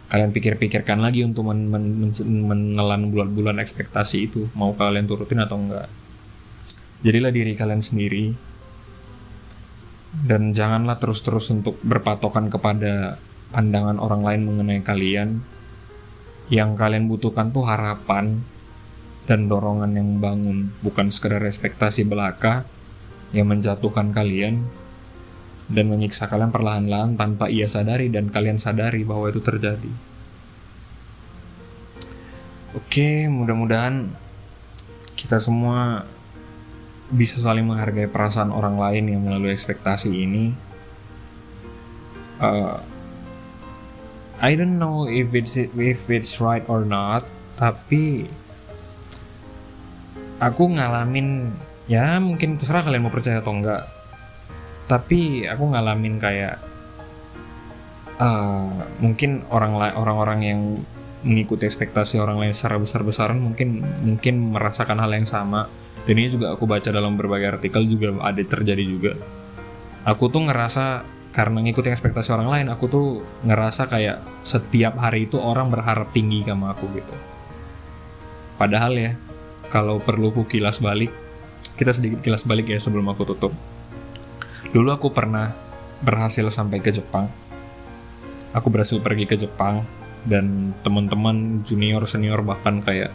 kalian 0.09 0.33
pikir-pikirkan 0.33 1.01
lagi 1.01 1.21
untuk 1.21 1.45
men 1.49 1.69
men 1.69 1.85
men 1.97 2.13
menelan 2.49 3.09
bulan-bulan 3.09 3.57
ekspektasi 3.57 4.29
itu. 4.29 4.45
Mau 4.53 4.77
kalian 4.77 5.09
turutin 5.09 5.41
atau 5.41 5.57
enggak? 5.57 5.89
Jadilah 7.01 7.33
diri 7.33 7.57
kalian 7.57 7.81
sendiri 7.81 8.52
dan 10.13 10.53
janganlah 10.53 11.01
terus-terus 11.01 11.49
untuk 11.49 11.81
berpatokan 11.81 12.53
kepada 12.53 13.17
pandangan 13.49 13.97
orang 13.97 14.21
lain 14.21 14.41
mengenai 14.45 14.81
kalian 14.85 15.41
yang 16.53 16.77
kalian 16.77 17.09
butuhkan 17.09 17.49
tuh 17.49 17.65
harapan 17.65 18.45
dan 19.25 19.47
dorongan 19.47 19.95
yang 19.95 20.07
membangun, 20.17 20.69
bukan 20.83 21.07
sekedar 21.09 21.41
ekspektasi 21.41 22.03
belaka 22.05 22.67
yang 23.31 23.49
menjatuhkan 23.49 24.11
kalian 24.11 24.61
dan 25.71 25.85
menyiksa 25.87 26.27
kalian 26.27 26.51
perlahan-lahan 26.51 27.15
tanpa 27.15 27.47
ia 27.47 27.65
sadari 27.65 28.11
dan 28.11 28.27
kalian 28.27 28.59
sadari 28.59 29.07
bahwa 29.07 29.31
itu 29.31 29.39
terjadi. 29.39 29.89
Oke, 32.75 33.31
mudah-mudahan 33.31 34.11
kita 35.15 35.39
semua 35.39 36.03
bisa 37.13 37.37
saling 37.37 37.69
menghargai 37.69 38.09
perasaan 38.09 38.49
orang 38.49 38.75
lain 38.75 39.13
yang 39.13 39.21
melalui 39.21 39.53
ekspektasi 39.53 40.09
ini. 40.11 40.73
uh, 42.43 42.77
I 44.43 44.59
don't 44.59 44.75
know 44.75 45.07
if 45.07 45.31
it's 45.31 45.55
if 45.55 46.01
it's 46.11 46.43
right 46.43 46.67
or 46.67 46.83
not 46.83 47.23
tapi 47.55 48.27
aku 50.43 50.63
ngalamin 50.75 51.55
ya 51.87 52.19
mungkin 52.19 52.59
terserah 52.59 52.83
kalian 52.83 53.07
mau 53.07 53.13
percaya 53.13 53.39
atau 53.39 53.55
enggak 53.55 53.87
tapi 54.91 55.47
aku 55.47 55.63
ngalamin 55.71 56.19
kayak 56.19 56.59
uh, 58.19 58.67
mungkin 58.99 59.47
orang 59.47 59.79
orang-orang 59.95 60.39
yang 60.43 60.59
mengikuti 61.23 61.63
ekspektasi 61.63 62.19
orang 62.19 62.43
lain 62.43 62.51
secara 62.51 62.75
besar-besaran 62.75 63.39
mungkin 63.39 63.79
mungkin 64.03 64.51
merasakan 64.51 64.99
hal 64.99 65.15
yang 65.15 65.23
sama 65.23 65.71
dan 66.03 66.15
ini 66.19 66.27
juga 66.27 66.51
aku 66.51 66.67
baca 66.67 66.89
dalam 66.91 67.15
berbagai 67.15 67.59
artikel 67.59 67.87
juga 67.87 68.11
ada 68.19 68.41
terjadi 68.43 68.83
juga. 68.83 69.11
Aku 70.03 70.27
tuh 70.27 70.43
ngerasa 70.43 71.07
karena 71.33 71.65
ngikutin 71.65 71.97
ekspektasi 71.97 72.29
orang 72.29 72.49
lain 72.51 72.67
aku 72.69 72.85
tuh 72.85 73.07
ngerasa 73.41 73.89
kayak 73.89 74.21
setiap 74.45 75.01
hari 75.01 75.25
itu 75.25 75.41
orang 75.41 75.73
berharap 75.73 76.11
tinggi 76.13 76.45
sama 76.45 76.75
aku 76.75 76.85
gitu. 76.93 77.15
Padahal 78.59 78.93
ya 78.99 79.11
kalau 79.73 79.97
perlu 79.97 80.29
ku 80.29 80.45
kilas 80.45 80.77
balik 80.77 81.09
kita 81.73 81.89
sedikit 81.89 82.21
kilas 82.21 82.45
balik 82.45 82.69
ya 82.69 82.77
sebelum 82.77 83.09
aku 83.09 83.25
tutup. 83.33 83.53
Dulu 84.69 84.89
aku 84.93 85.09
pernah 85.09 85.55
berhasil 86.05 86.45
sampai 86.53 86.83
ke 86.83 86.93
Jepang. 86.93 87.25
Aku 88.53 88.69
berhasil 88.69 89.01
pergi 89.01 89.25
ke 89.25 89.33
Jepang 89.33 89.81
dan 90.29 90.77
teman-teman 90.85 91.65
junior 91.65 92.05
senior 92.05 92.45
bahkan 92.45 92.79
kayak 92.85 93.09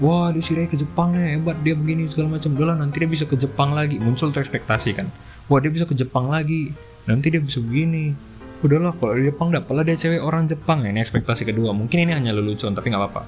wah 0.00 0.32
dia 0.32 0.40
Sirai 0.40 0.66
ke 0.66 0.74
Jepang 0.80 1.12
nih 1.12 1.36
hebat 1.36 1.60
dia 1.60 1.76
begini 1.76 2.08
segala 2.08 2.40
macam. 2.40 2.50
Dulu 2.56 2.72
nanti 2.72 2.96
dia 3.04 3.08
bisa 3.08 3.28
ke 3.28 3.36
Jepang 3.36 3.76
lagi. 3.76 4.00
Muncul 4.00 4.32
tuh 4.32 4.40
ekspektasi 4.40 4.96
kan. 4.96 5.06
Wah 5.46 5.60
dia 5.60 5.68
bisa 5.68 5.84
ke 5.84 5.92
Jepang 5.92 6.32
lagi. 6.32 6.72
Nanti 7.04 7.28
dia 7.28 7.38
bisa 7.38 7.60
begini. 7.60 8.16
Udahlah 8.60 8.96
kalau 8.96 9.16
di 9.16 9.28
Jepang 9.28 9.52
lah 9.52 9.84
dia 9.84 9.96
cewek 9.96 10.20
orang 10.24 10.48
Jepang. 10.48 10.82
Ini 10.82 10.98
ekspektasi 11.04 11.44
kedua. 11.44 11.76
Mungkin 11.76 12.08
ini 12.08 12.16
hanya 12.16 12.32
lelucon 12.32 12.72
tapi 12.72 12.90
nggak 12.90 13.00
apa-apa. 13.00 13.22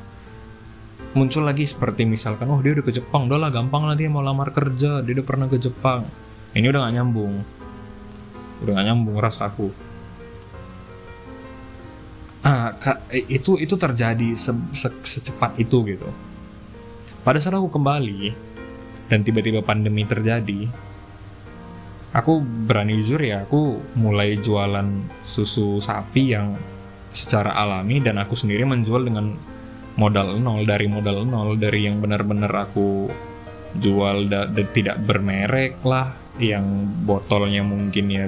Muncul 1.12 1.44
lagi 1.44 1.68
seperti 1.68 2.08
misalkan 2.08 2.48
oh 2.48 2.60
dia 2.64 2.72
udah 2.72 2.84
ke 2.88 2.92
Jepang. 2.92 3.28
Udahlah 3.28 3.52
gampang 3.52 3.84
lah 3.84 3.94
dia 3.94 4.08
mau 4.08 4.24
lamar 4.24 4.50
kerja. 4.50 5.04
Dia 5.04 5.12
udah 5.20 5.26
pernah 5.28 5.46
ke 5.46 5.60
Jepang. 5.60 6.08
Ini 6.56 6.68
udah 6.72 6.88
gak 6.88 6.94
nyambung. 6.96 7.32
Udah 8.64 8.72
gak 8.80 8.86
nyambung 8.88 9.16
rasaku. 9.20 9.68
Ah 12.42 12.74
itu 13.12 13.54
itu 13.60 13.74
terjadi 13.78 14.34
se, 14.34 14.50
se, 14.74 14.88
secepat 15.06 15.54
itu 15.62 15.78
gitu 15.86 16.31
pada 17.22 17.38
saat 17.38 17.54
aku 17.54 17.70
kembali 17.70 18.34
dan 19.06 19.22
tiba-tiba 19.22 19.62
pandemi 19.62 20.02
terjadi 20.02 20.66
aku 22.12 22.42
berani 22.42 23.00
jujur 23.00 23.22
ya 23.22 23.46
aku 23.46 23.80
mulai 23.96 24.36
jualan 24.36 24.86
susu 25.24 25.80
sapi 25.80 26.34
yang 26.36 26.54
secara 27.12 27.56
alami 27.56 28.00
dan 28.00 28.20
aku 28.20 28.36
sendiri 28.36 28.64
menjual 28.64 29.04
dengan 29.04 29.36
modal 29.96 30.40
nol 30.40 30.64
dari 30.64 30.88
modal 30.88 31.24
nol 31.28 31.56
dari 31.56 31.88
yang 31.88 32.00
benar-benar 32.00 32.52
aku 32.68 33.08
jual 33.76 34.28
dan 34.28 34.52
tidak 34.72 35.00
bermerek 35.00 35.80
lah 35.84 36.12
yang 36.40 36.64
botolnya 37.04 37.60
mungkin 37.64 38.06
ya 38.08 38.26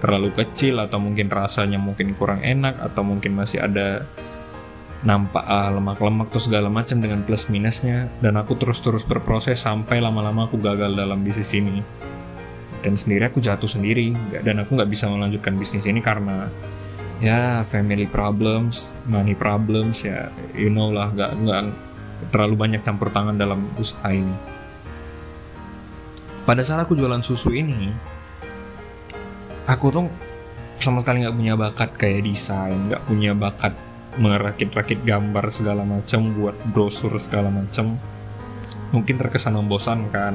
terlalu 0.00 0.34
kecil 0.34 0.82
atau 0.82 0.98
mungkin 1.00 1.30
rasanya 1.30 1.78
mungkin 1.80 2.12
kurang 2.16 2.44
enak 2.44 2.80
atau 2.80 3.06
mungkin 3.06 3.38
masih 3.38 3.62
ada 3.64 4.04
nampak 5.02 5.42
ah, 5.44 5.70
lemak-lemak 5.74 6.30
tuh 6.30 6.42
segala 6.42 6.70
macam 6.70 7.02
dengan 7.02 7.26
plus 7.26 7.50
minusnya. 7.50 8.06
Dan 8.22 8.38
aku 8.38 8.54
terus-terus 8.54 9.06
berproses 9.06 9.62
sampai 9.62 9.98
lama-lama 9.98 10.46
aku 10.46 10.58
gagal 10.58 10.94
dalam 10.94 11.22
bisnis 11.26 11.50
ini. 11.54 11.82
Dan 12.82 12.98
sendiri 12.98 13.26
aku 13.26 13.42
jatuh 13.42 13.68
sendiri. 13.68 14.14
Dan 14.42 14.62
aku 14.62 14.78
nggak 14.78 14.90
bisa 14.90 15.10
melanjutkan 15.10 15.58
bisnis 15.58 15.86
ini 15.86 15.98
karena 16.02 16.46
ya 17.22 17.62
family 17.62 18.10
problems 18.10 18.90
money 19.06 19.30
problems 19.38 20.02
ya 20.02 20.26
you 20.58 20.66
know 20.66 20.90
lah 20.90 21.06
nggak 21.14 21.30
nggak 21.38 21.60
terlalu 22.34 22.58
banyak 22.58 22.82
campur 22.82 23.14
tangan 23.14 23.38
dalam 23.38 23.62
usaha 23.78 24.10
ini. 24.10 24.34
Pada 26.42 26.66
saat 26.66 26.82
aku 26.82 26.98
jualan 26.98 27.22
susu 27.22 27.54
ini 27.54 27.94
aku 29.66 29.94
tuh 29.94 30.06
sama 30.82 30.98
sekali 30.98 31.22
nggak 31.22 31.36
punya 31.38 31.54
bakat 31.54 31.90
kayak 31.94 32.26
desain 32.26 32.90
nggak 32.90 33.02
punya 33.06 33.30
bakat 33.38 33.74
merakit-rakit 34.20 35.04
gambar 35.06 35.48
segala 35.48 35.86
macam 35.88 36.36
buat 36.36 36.56
brosur 36.68 37.16
segala 37.16 37.48
macam 37.48 37.96
mungkin 38.92 39.16
terkesan 39.16 39.56
membosankan. 39.56 40.34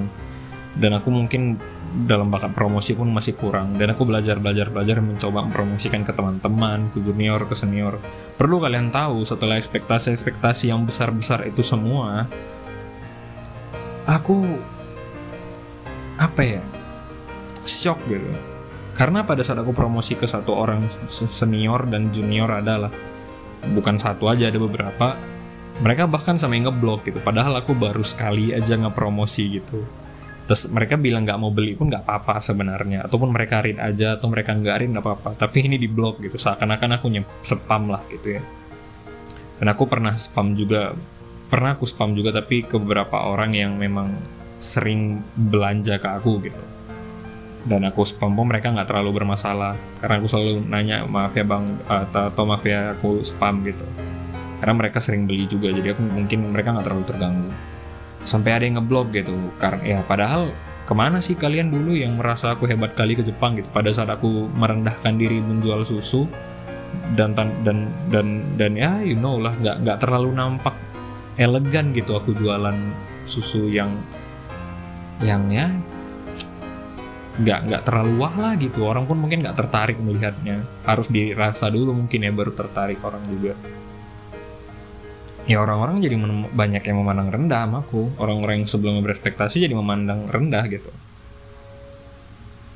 Dan 0.78 0.92
aku 0.94 1.10
mungkin 1.10 1.58
dalam 2.06 2.30
bakat 2.30 2.54
promosi 2.54 2.94
pun 2.94 3.10
masih 3.10 3.34
kurang. 3.34 3.78
Dan 3.82 3.94
aku 3.94 4.06
belajar 4.06 4.38
belajar 4.38 4.70
belajar 4.70 5.02
mencoba 5.02 5.46
mempromosikan 5.46 6.06
ke 6.06 6.14
teman-teman 6.14 6.94
ke 6.94 7.02
junior 7.02 7.42
ke 7.50 7.56
senior. 7.58 7.98
Perlu 8.38 8.62
kalian 8.62 8.94
tahu 8.94 9.26
setelah 9.26 9.58
ekspektasi 9.58 10.14
ekspektasi 10.14 10.70
yang 10.70 10.86
besar 10.86 11.10
besar 11.10 11.46
itu 11.50 11.66
semua 11.66 12.30
aku 14.08 14.58
apa 16.18 16.42
ya 16.42 16.64
shock 17.68 18.02
gitu. 18.10 18.26
Karena 18.98 19.22
pada 19.22 19.46
saat 19.46 19.62
aku 19.62 19.78
promosi 19.78 20.18
ke 20.18 20.26
satu 20.26 20.58
orang 20.58 20.90
senior 21.10 21.86
dan 21.86 22.10
junior 22.10 22.50
adalah 22.50 22.90
bukan 23.74 23.98
satu 23.98 24.30
aja 24.30 24.50
ada 24.50 24.60
beberapa. 24.62 25.18
Mereka 25.78 26.10
bahkan 26.10 26.42
sampai 26.42 26.66
ngeblok 26.66 27.06
gitu. 27.06 27.22
Padahal 27.22 27.62
aku 27.62 27.78
baru 27.78 28.02
sekali 28.02 28.50
aja 28.54 28.74
ngepromosi 28.78 29.62
gitu. 29.62 29.86
Terus 30.50 30.72
mereka 30.74 30.98
bilang 30.98 31.28
nggak 31.28 31.38
mau 31.38 31.54
beli 31.54 31.78
pun 31.78 31.92
nggak 31.92 32.02
apa-apa 32.02 32.42
sebenarnya. 32.42 33.06
Ataupun 33.06 33.30
mereka 33.30 33.62
read 33.62 33.78
aja 33.78 34.18
atau 34.18 34.26
mereka 34.30 34.58
nggak 34.58 34.76
read 34.82 34.90
nggak 34.98 35.06
apa-apa. 35.06 35.30
Tapi 35.38 35.70
ini 35.70 35.78
di 35.78 35.86
blok 35.86 36.24
gitu. 36.26 36.42
Seakan-akan 36.42 36.98
aku 36.98 37.06
nyep 37.14 37.26
spam 37.46 37.94
lah 37.94 38.02
gitu 38.10 38.40
ya. 38.40 38.42
Dan 39.62 39.68
aku 39.70 39.86
pernah 39.86 40.18
spam 40.18 40.58
juga 40.58 40.94
pernah 41.48 41.78
aku 41.78 41.86
spam 41.88 42.12
juga 42.12 42.36
tapi 42.36 42.66
ke 42.66 42.76
beberapa 42.76 43.30
orang 43.30 43.56
yang 43.56 43.78
memang 43.80 44.12
sering 44.58 45.22
belanja 45.38 46.02
ke 46.02 46.10
aku 46.10 46.44
gitu 46.44 46.77
dan 47.68 47.84
aku 47.84 48.08
spam 48.08 48.34
pun 48.34 48.48
mereka 48.48 48.72
nggak 48.72 48.88
terlalu 48.88 49.22
bermasalah. 49.22 49.76
Karena 50.00 50.16
aku 50.24 50.28
selalu 50.32 50.64
nanya 50.72 51.04
maaf 51.04 51.36
ya 51.36 51.44
bang 51.44 51.76
atau, 51.86 52.32
atau 52.32 52.44
maaf 52.48 52.64
ya 52.64 52.96
aku 52.96 53.22
spam 53.22 53.62
gitu. 53.68 53.84
Karena 54.64 54.74
mereka 54.74 54.98
sering 55.04 55.28
beli 55.28 55.46
juga 55.46 55.70
jadi 55.70 55.94
aku 55.94 56.02
mungkin 56.02 56.56
mereka 56.56 56.74
nggak 56.74 56.86
terlalu 56.88 57.06
terganggu. 57.06 57.52
Sampai 58.24 58.56
ada 58.56 58.64
yang 58.64 58.80
ngeblok 58.80 59.14
gitu 59.14 59.36
karena 59.60 59.84
ya 59.84 60.00
padahal 60.04 60.52
ke 60.88 60.94
mana 60.96 61.20
sih 61.20 61.36
kalian 61.36 61.68
dulu 61.68 62.00
yang 62.00 62.16
merasa 62.16 62.56
aku 62.56 62.64
hebat 62.64 62.96
kali 62.96 63.20
ke 63.20 63.24
Jepang 63.28 63.60
gitu? 63.60 63.68
Pada 63.76 63.92
saat 63.92 64.08
aku 64.08 64.48
merendahkan 64.56 65.20
diri 65.20 65.44
menjual 65.44 65.84
susu 65.84 66.26
dan 67.20 67.36
dan 67.36 67.52
dan 67.68 67.92
dan, 68.10 68.28
dan 68.56 68.72
ya 68.76 69.04
you 69.04 69.16
know 69.16 69.36
lah 69.36 69.52
nggak 69.60 69.84
nggak 69.84 69.98
terlalu 70.00 70.32
nampak 70.32 70.76
elegan 71.38 71.92
gitu 71.94 72.18
aku 72.18 72.34
jualan 72.36 72.76
susu 73.28 73.68
yang 73.68 73.92
yang 75.22 75.44
ya 75.52 75.68
nggak 77.38 77.60
nggak 77.70 77.82
terlalu 77.86 78.14
wah 78.18 78.36
lah 78.36 78.54
gitu. 78.58 78.86
Orang 78.86 79.06
pun 79.06 79.22
mungkin 79.22 79.46
nggak 79.46 79.58
tertarik 79.58 79.98
melihatnya. 80.02 80.66
Harus 80.84 81.08
dirasa 81.10 81.70
dulu 81.70 81.94
mungkin 81.94 82.26
ya 82.26 82.32
baru 82.34 82.52
tertarik 82.54 82.98
orang 83.06 83.22
juga. 83.30 83.54
Ya 85.48 85.64
orang-orang 85.64 86.04
jadi 86.04 86.20
banyak 86.52 86.84
yang 86.84 86.98
memandang 87.00 87.30
rendah 87.32 87.64
sama 87.64 87.80
aku. 87.86 88.12
Orang-orang 88.20 88.64
yang 88.64 88.68
sebelumnya 88.68 89.06
berespektasi 89.06 89.64
jadi 89.64 89.78
memandang 89.78 90.28
rendah 90.28 90.66
gitu. 90.68 90.92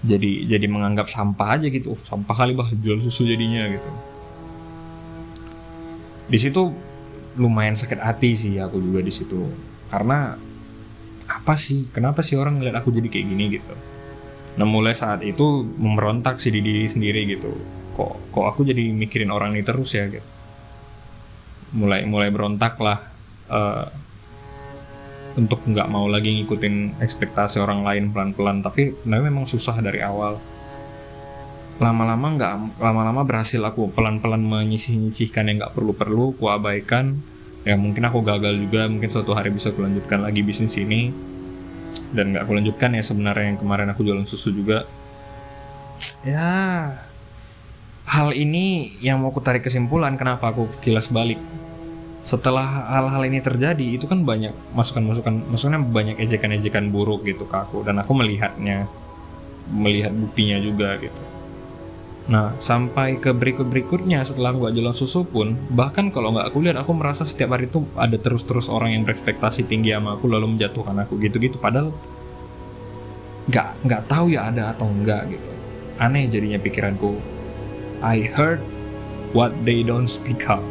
Jadi 0.02 0.48
jadi 0.48 0.66
menganggap 0.70 1.10
sampah 1.10 1.60
aja 1.60 1.68
gitu. 1.68 1.98
Oh, 1.98 2.02
sampah 2.06 2.34
kali 2.34 2.56
bah 2.56 2.70
jual 2.72 3.02
susu 3.04 3.28
jadinya 3.28 3.68
gitu. 3.68 3.90
Di 6.32 6.40
situ 6.40 6.72
lumayan 7.36 7.76
sakit 7.76 8.00
hati 8.00 8.38
sih 8.38 8.56
aku 8.62 8.80
juga 8.80 9.04
di 9.04 9.12
situ. 9.12 9.42
Karena 9.92 10.32
apa 11.32 11.54
sih 11.60 11.92
kenapa 11.92 12.24
sih 12.24 12.40
orang 12.40 12.60
ngeliat 12.60 12.80
aku 12.84 12.92
jadi 12.92 13.08
kayak 13.08 13.26
gini 13.28 13.46
gitu 13.56 13.91
Nah 14.60 14.68
mulai 14.68 14.92
saat 14.92 15.24
itu 15.24 15.64
memberontak 15.64 16.36
sih 16.42 16.52
di 16.52 16.60
diri 16.60 16.88
sendiri 16.88 17.24
gitu. 17.30 17.52
Kok 17.96 18.36
kok 18.36 18.46
aku 18.48 18.68
jadi 18.68 18.92
mikirin 18.92 19.32
orang 19.32 19.56
ini 19.56 19.64
terus 19.64 19.96
ya 19.96 20.12
gitu. 20.12 20.28
Mulai 21.72 22.04
mulai 22.04 22.28
berontak 22.28 22.76
lah 22.84 23.00
uh, 23.48 23.88
untuk 25.40 25.64
nggak 25.64 25.88
mau 25.88 26.12
lagi 26.12 26.36
ngikutin 26.36 27.00
ekspektasi 27.00 27.64
orang 27.64 27.88
lain 27.88 28.12
pelan-pelan. 28.12 28.60
Tapi 28.60 29.08
nah, 29.08 29.24
memang 29.24 29.48
susah 29.48 29.80
dari 29.80 30.04
awal. 30.04 30.36
Lama-lama 31.80 32.28
nggak 32.36 32.54
lama-lama 32.84 33.24
berhasil 33.24 33.64
aku 33.64 33.90
pelan-pelan 33.96 34.44
menyisih-nyisihkan 34.44 35.48
yang 35.48 35.64
nggak 35.64 35.74
perlu-perlu, 35.74 36.36
ku 36.36 36.52
abaikan. 36.52 37.24
Ya 37.64 37.78
mungkin 37.78 38.04
aku 38.10 38.26
gagal 38.26 38.58
juga, 38.58 38.90
mungkin 38.90 39.08
suatu 39.08 39.38
hari 39.38 39.54
bisa 39.54 39.70
kulanjutkan 39.70 40.26
lagi 40.26 40.42
bisnis 40.42 40.76
ini 40.82 41.31
dan 42.12 42.36
nggak 42.36 42.44
aku 42.46 42.54
lanjutkan 42.56 42.92
ya 42.96 43.04
sebenarnya 43.04 43.56
yang 43.56 43.60
kemarin 43.60 43.90
aku 43.92 44.04
jualan 44.04 44.28
susu 44.28 44.52
juga. 44.52 44.84
Ya 46.26 46.52
hal 48.08 48.36
ini 48.36 48.92
yang 49.00 49.24
mau 49.24 49.32
aku 49.32 49.40
tarik 49.40 49.64
kesimpulan 49.66 50.20
kenapa 50.20 50.52
aku 50.52 50.68
kilas 50.84 51.10
balik. 51.10 51.40
Setelah 52.22 52.92
hal-hal 52.92 53.26
ini 53.26 53.42
terjadi 53.42 53.98
itu 53.98 54.06
kan 54.06 54.22
banyak 54.22 54.54
masukan-masukan 54.78 55.50
maksudnya 55.50 55.82
banyak 55.82 56.22
ejekan-ejekan 56.22 56.94
buruk 56.94 57.26
gitu 57.26 57.50
ke 57.50 57.56
aku. 57.58 57.82
Dan 57.82 57.98
aku 57.98 58.14
melihatnya 58.14 58.86
melihat 59.72 60.12
buktinya 60.12 60.60
juga 60.60 61.00
gitu 61.00 61.31
Nah, 62.30 62.54
sampai 62.62 63.18
ke 63.18 63.34
berikut-berikutnya 63.34 64.22
setelah 64.22 64.54
gua 64.54 64.70
jualan 64.70 64.94
susu 64.94 65.26
pun, 65.26 65.58
bahkan 65.74 66.14
kalau 66.14 66.38
nggak 66.38 66.54
aku 66.54 66.62
lihat, 66.62 66.78
aku 66.78 66.94
merasa 66.94 67.26
setiap 67.26 67.58
hari 67.58 67.66
itu 67.66 67.82
ada 67.98 68.14
terus-terus 68.14 68.70
orang 68.70 68.94
yang 68.94 69.02
berekspektasi 69.02 69.66
tinggi 69.66 69.90
sama 69.90 70.14
aku 70.14 70.30
lalu 70.30 70.54
menjatuhkan 70.54 70.94
aku 71.02 71.18
gitu-gitu. 71.18 71.58
Padahal 71.58 71.90
nggak 73.50 73.68
nggak 73.84 74.02
tahu 74.06 74.30
ya 74.30 74.54
ada 74.54 74.70
atau 74.70 74.86
enggak 74.86 75.34
gitu. 75.34 75.50
Aneh 75.98 76.30
jadinya 76.30 76.62
pikiranku. 76.62 77.18
I 78.06 78.22
heard 78.22 78.62
what 79.34 79.50
they 79.66 79.82
don't 79.82 80.10
speak 80.10 80.46
up. 80.46 80.62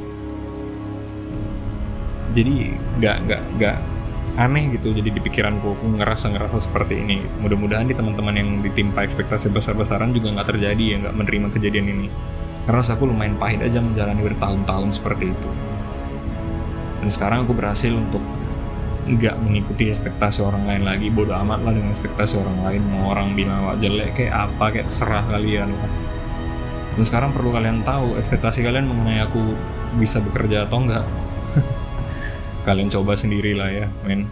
Jadi 2.31 2.79
nggak 3.03 3.17
nggak 3.27 3.43
nggak 3.59 3.79
aneh 4.41 4.73
gitu 4.73 4.97
jadi 4.97 5.13
di 5.13 5.21
pikiranku 5.21 5.77
aku 5.77 5.85
ngerasa 6.01 6.33
ngerasa 6.33 6.65
seperti 6.65 7.05
ini. 7.05 7.21
Mudah-mudahan 7.45 7.85
di 7.85 7.93
teman-teman 7.93 8.33
yang 8.33 8.49
ditimpa 8.65 9.05
ekspektasi 9.05 9.53
besar-besaran 9.53 10.17
juga 10.17 10.33
nggak 10.33 10.49
terjadi 10.57 10.85
ya 10.85 10.97
nggak 11.05 11.15
menerima 11.21 11.49
kejadian 11.53 11.87
ini. 11.93 12.09
Karena 12.65 12.81
aku 12.81 13.05
lumayan 13.05 13.37
pahit 13.37 13.61
aja 13.61 13.85
menjalani 13.85 14.25
bertahun-tahun 14.25 14.97
seperti 14.97 15.37
itu. 15.37 15.49
Dan 17.05 17.09
sekarang 17.13 17.45
aku 17.45 17.53
berhasil 17.53 17.93
untuk 17.93 18.25
nggak 19.11 19.37
mengikuti 19.45 19.93
ekspektasi 19.93 20.41
orang 20.41 20.65
lain 20.65 20.83
lagi. 20.89 21.13
Bodoh 21.13 21.37
amat 21.37 21.61
lah 21.61 21.77
dengan 21.77 21.93
ekspektasi 21.93 22.41
orang 22.41 22.65
lain. 22.65 22.81
Mau 22.89 23.13
orang 23.13 23.37
bilang 23.37 23.69
wah 23.69 23.77
jelek 23.77 24.25
kayak 24.25 24.49
apa 24.49 24.73
kayak 24.73 24.89
serah 24.89 25.25
kalian. 25.29 25.69
Dan 26.97 27.05
sekarang 27.05 27.37
perlu 27.37 27.53
kalian 27.53 27.85
tahu 27.85 28.17
ekspektasi 28.17 28.65
kalian 28.65 28.89
mengenai 28.89 29.21
aku 29.21 29.53
bisa 30.01 30.25
bekerja 30.25 30.65
atau 30.65 30.81
enggak 30.81 31.05
kalian 32.71 32.87
coba 32.87 33.19
sendiri 33.19 33.59
lah 33.59 33.67
ya 33.67 33.91
men. 34.07 34.31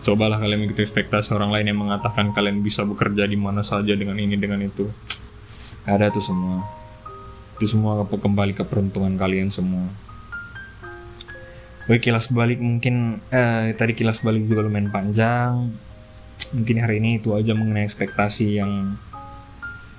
Cobalah 0.00 0.40
kalian 0.40 0.64
mengikuti 0.64 0.88
ekspektasi 0.88 1.36
orang 1.36 1.52
lain 1.52 1.68
yang 1.68 1.80
mengatakan 1.84 2.32
kalian 2.32 2.64
bisa 2.64 2.80
bekerja 2.88 3.28
di 3.28 3.36
mana 3.36 3.60
saja 3.60 3.92
dengan 3.92 4.16
ini 4.16 4.40
dengan 4.40 4.64
itu. 4.64 4.88
Ada 5.84 6.08
tuh 6.08 6.24
semua. 6.24 6.64
Itu 7.60 7.68
semua 7.68 8.00
kembali 8.08 8.56
ke 8.56 8.64
peruntungan 8.64 9.20
kalian 9.20 9.52
semua. 9.52 9.84
Oke 11.84 12.00
kilas 12.00 12.32
balik 12.32 12.64
mungkin 12.64 13.20
eh, 13.28 13.76
tadi 13.76 13.92
kilas 13.92 14.24
balik 14.24 14.48
juga 14.48 14.64
lumayan 14.64 14.88
panjang. 14.88 15.76
Mungkin 16.56 16.76
hari 16.80 17.04
ini 17.04 17.20
itu 17.20 17.36
aja 17.36 17.52
mengenai 17.52 17.84
ekspektasi 17.84 18.60
yang 18.64 18.96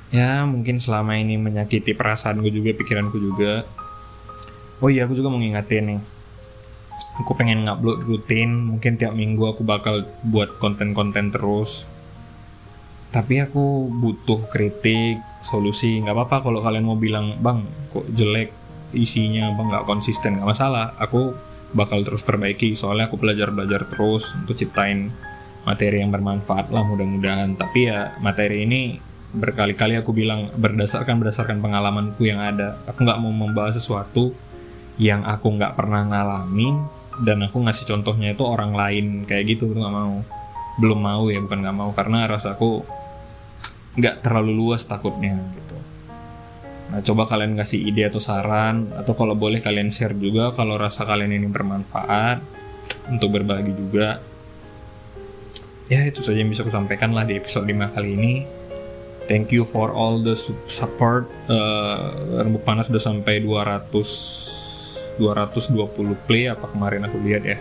ya 0.09 0.41
mungkin 0.49 0.81
selama 0.81 1.21
ini 1.21 1.37
menyakiti 1.37 1.93
perasaanku 1.93 2.49
juga 2.49 2.73
pikiranku 2.73 3.17
juga. 3.21 3.61
Oh 4.81 4.89
iya 4.89 5.05
aku 5.05 5.13
juga 5.13 5.29
mau 5.29 5.37
nih 5.37 6.14
aku 7.15 7.31
pengen 7.35 7.63
ngupload 7.63 8.03
rutin 8.03 8.67
mungkin 8.67 8.99
tiap 8.99 9.15
minggu 9.15 9.55
aku 9.55 9.63
bakal 9.63 10.03
buat 10.27 10.59
konten-konten 10.59 11.31
terus. 11.31 11.87
Tapi 13.15 13.39
aku 13.39 13.87
butuh 13.87 14.51
kritik 14.51 15.23
solusi 15.39 16.03
nggak 16.03 16.15
apa-apa 16.15 16.51
kalau 16.51 16.59
kalian 16.59 16.83
mau 16.83 16.99
bilang 16.99 17.39
bang 17.39 17.63
kok 17.95 18.03
jelek 18.11 18.51
isinya 18.91 19.55
bang 19.55 19.67
nggak 19.71 19.87
konsisten. 19.87 20.39
Nggak 20.39 20.49
masalah 20.51 20.91
aku 20.99 21.31
bakal 21.71 22.03
terus 22.03 22.27
perbaiki. 22.27 22.75
Soalnya 22.75 23.07
aku 23.07 23.15
belajar 23.15 23.55
belajar 23.55 23.87
terus 23.87 24.35
untuk 24.35 24.59
ciptain 24.59 25.07
materi 25.63 26.03
yang 26.03 26.11
bermanfaat 26.11 26.75
lah 26.75 26.83
mudah-mudahan. 26.83 27.55
Tapi 27.55 27.87
ya 27.87 28.11
materi 28.19 28.67
ini 28.67 28.99
berkali-kali 29.35 29.99
aku 29.99 30.15
bilang 30.15 30.47
berdasarkan 30.55 31.19
berdasarkan 31.19 31.59
pengalamanku 31.59 32.23
yang 32.23 32.39
ada 32.39 32.79
aku 32.87 33.03
nggak 33.03 33.19
mau 33.19 33.35
membahas 33.35 33.75
sesuatu 33.75 34.31
yang 34.95 35.27
aku 35.27 35.55
nggak 35.55 35.75
pernah 35.75 36.07
ngalamin 36.07 36.79
dan 37.23 37.43
aku 37.47 37.63
ngasih 37.63 37.87
contohnya 37.87 38.35
itu 38.35 38.43
orang 38.43 38.75
lain 38.75 39.23
kayak 39.27 39.55
gitu 39.55 39.71
nggak 39.71 39.93
mau. 39.93 40.23
Belum 40.79 40.99
mau 40.99 41.23
ya 41.31 41.39
bukan 41.39 41.59
nggak 41.63 41.77
mau 41.77 41.91
karena 41.95 42.27
rasa 42.27 42.55
aku 42.55 42.83
nggak 43.95 44.23
terlalu 44.23 44.51
luas 44.55 44.83
takutnya 44.83 45.39
gitu. 45.55 45.77
Nah 46.91 46.99
coba 47.03 47.27
kalian 47.27 47.55
kasih 47.55 47.79
ide 47.87 48.07
atau 48.07 48.19
saran 48.19 48.91
atau 48.95 49.15
kalau 49.15 49.35
boleh 49.35 49.63
kalian 49.63 49.91
share 49.91 50.15
juga 50.15 50.51
kalau 50.51 50.75
rasa 50.75 51.07
kalian 51.07 51.31
ini 51.31 51.47
bermanfaat 51.47 52.43
untuk 53.11 53.35
berbagi 53.35 53.71
juga. 53.71 54.19
Ya 55.85 56.01
itu 56.01 56.25
saja 56.25 56.41
yang 56.41 56.49
bisa 56.49 56.65
aku 56.65 56.73
sampaikan 56.73 57.13
lah 57.13 57.29
di 57.29 57.37
episode 57.37 57.67
5 57.69 57.93
kali 57.93 58.09
ini. 58.17 58.33
Thank 59.25 59.53
you 59.53 59.65
for 59.65 59.89
all 59.93 60.21
the 60.21 60.37
support. 60.69 61.29
Uh, 61.49 62.41
rembuk 62.41 62.61
panas 62.61 62.89
sudah 62.89 63.01
sampai 63.01 63.41
200 63.41 64.64
220 65.17 66.27
play 66.27 66.51
apa 66.51 66.67
kemarin 66.69 67.07
aku 67.07 67.17
lihat 67.23 67.43
ya. 67.47 67.57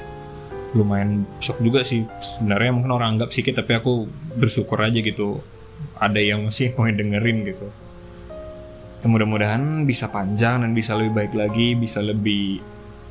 Lumayan 0.74 1.22
shock 1.38 1.62
juga 1.62 1.86
sih. 1.86 2.02
Sebenarnya 2.18 2.74
mungkin 2.74 2.92
orang 2.94 3.16
anggap 3.16 3.30
sedikit 3.30 3.62
tapi 3.62 3.78
aku 3.78 4.10
bersyukur 4.34 4.78
aja 4.82 4.98
gitu. 4.98 5.38
Ada 6.02 6.18
yang 6.18 6.50
masih 6.50 6.74
mau 6.74 6.90
dengerin 6.90 7.46
gitu. 7.46 7.68
Ya, 9.04 9.06
mudah-mudahan 9.06 9.84
bisa 9.84 10.10
panjang 10.10 10.64
dan 10.64 10.72
bisa 10.72 10.96
lebih 10.96 11.12
baik 11.12 11.32
lagi 11.36 11.76
bisa 11.76 12.00
lebih 12.00 12.56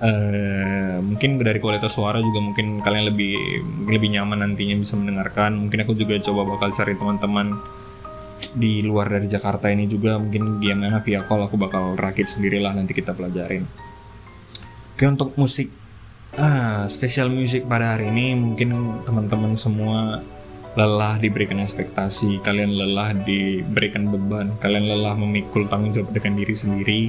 uh, 0.02 0.98
mungkin 1.06 1.38
dari 1.38 1.62
kualitas 1.62 1.94
suara 1.94 2.18
juga 2.18 2.42
mungkin 2.42 2.82
kalian 2.82 3.14
lebih 3.14 3.38
lebih 3.86 4.10
nyaman 4.12 4.44
nantinya 4.44 4.76
bisa 4.76 5.00
mendengarkan. 5.00 5.56
Mungkin 5.56 5.88
aku 5.88 5.96
juga 5.96 6.20
coba 6.20 6.58
bakal 6.58 6.76
cari 6.76 7.00
teman-teman 7.00 7.56
di 8.58 8.84
luar 8.84 9.08
dari 9.08 9.32
Jakarta 9.32 9.72
ini 9.72 9.88
juga. 9.88 10.20
Mungkin 10.20 10.60
gimana 10.60 11.00
via 11.00 11.24
call 11.24 11.48
aku 11.48 11.56
bakal 11.56 11.96
rakit 11.96 12.28
sendirilah 12.28 12.76
nanti 12.76 12.92
kita 12.92 13.16
pelajarin 13.16 13.93
Oke 14.94 15.10
untuk 15.10 15.34
musik 15.42 15.74
ah, 16.38 16.86
spesial 16.86 17.34
musik 17.34 17.66
pada 17.66 17.98
hari 17.98 18.14
ini 18.14 18.38
mungkin 18.38 19.02
teman-teman 19.10 19.58
semua 19.58 20.22
lelah 20.78 21.18
diberikan 21.18 21.58
ekspektasi, 21.62 22.42
kalian 22.46 22.78
lelah 22.78 23.14
diberikan 23.14 24.10
beban, 24.10 24.54
kalian 24.62 24.90
lelah 24.90 25.18
memikul 25.18 25.66
tanggung 25.66 25.94
jawab 25.94 26.14
dengan 26.14 26.34
diri 26.38 26.56
sendiri. 26.58 27.02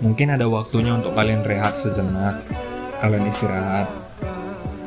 Mungkin 0.00 0.40
ada 0.40 0.48
waktunya 0.48 0.96
untuk 0.96 1.12
kalian 1.12 1.44
rehat 1.44 1.76
sejenak, 1.76 2.40
kalian 3.04 3.28
istirahat, 3.28 3.92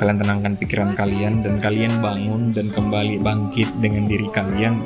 kalian 0.01 0.17
tenangkan 0.17 0.53
pikiran 0.57 0.97
kalian 0.97 1.45
dan 1.45 1.61
kalian 1.61 2.01
bangun 2.01 2.57
dan 2.57 2.73
kembali 2.73 3.21
bangkit 3.21 3.69
dengan 3.77 4.09
diri 4.09 4.25
kalian 4.33 4.81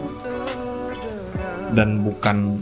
dan 1.71 2.03
bukan 2.03 2.60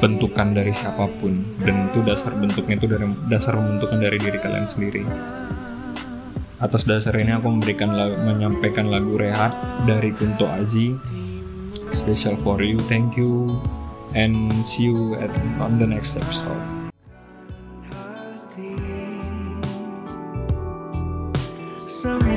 bentukan 0.00 0.54
dari 0.54 0.72
siapa 0.74 1.08
pun. 1.18 1.42
Dan 1.62 1.90
itu 1.90 2.00
dasar 2.02 2.34
bentuknya 2.34 2.78
itu 2.78 2.86
dari 2.86 3.06
dasar 3.26 3.58
bentukan 3.58 3.98
dari 3.98 4.18
diri 4.18 4.38
kalian 4.38 4.66
sendiri. 4.66 5.02
Atas 6.62 6.86
dasar 6.86 7.18
ini 7.18 7.34
aku 7.34 7.50
memberikan 7.50 7.90
lagu, 7.90 8.14
menyampaikan 8.22 8.86
lagu 8.86 9.18
rehat 9.18 9.50
dari 9.82 10.14
Kunto 10.14 10.46
Azi 10.46 10.94
special 11.92 12.36
for 12.40 12.62
you 12.64 12.78
thank 12.88 13.16
you 13.20 13.60
and 14.16 14.48
see 14.64 14.88
you 14.88 15.14
at 15.20 15.30
on 15.60 15.78
the 15.78 15.86
next 15.86 16.16
episode. 16.16 16.56
Some 21.86 22.31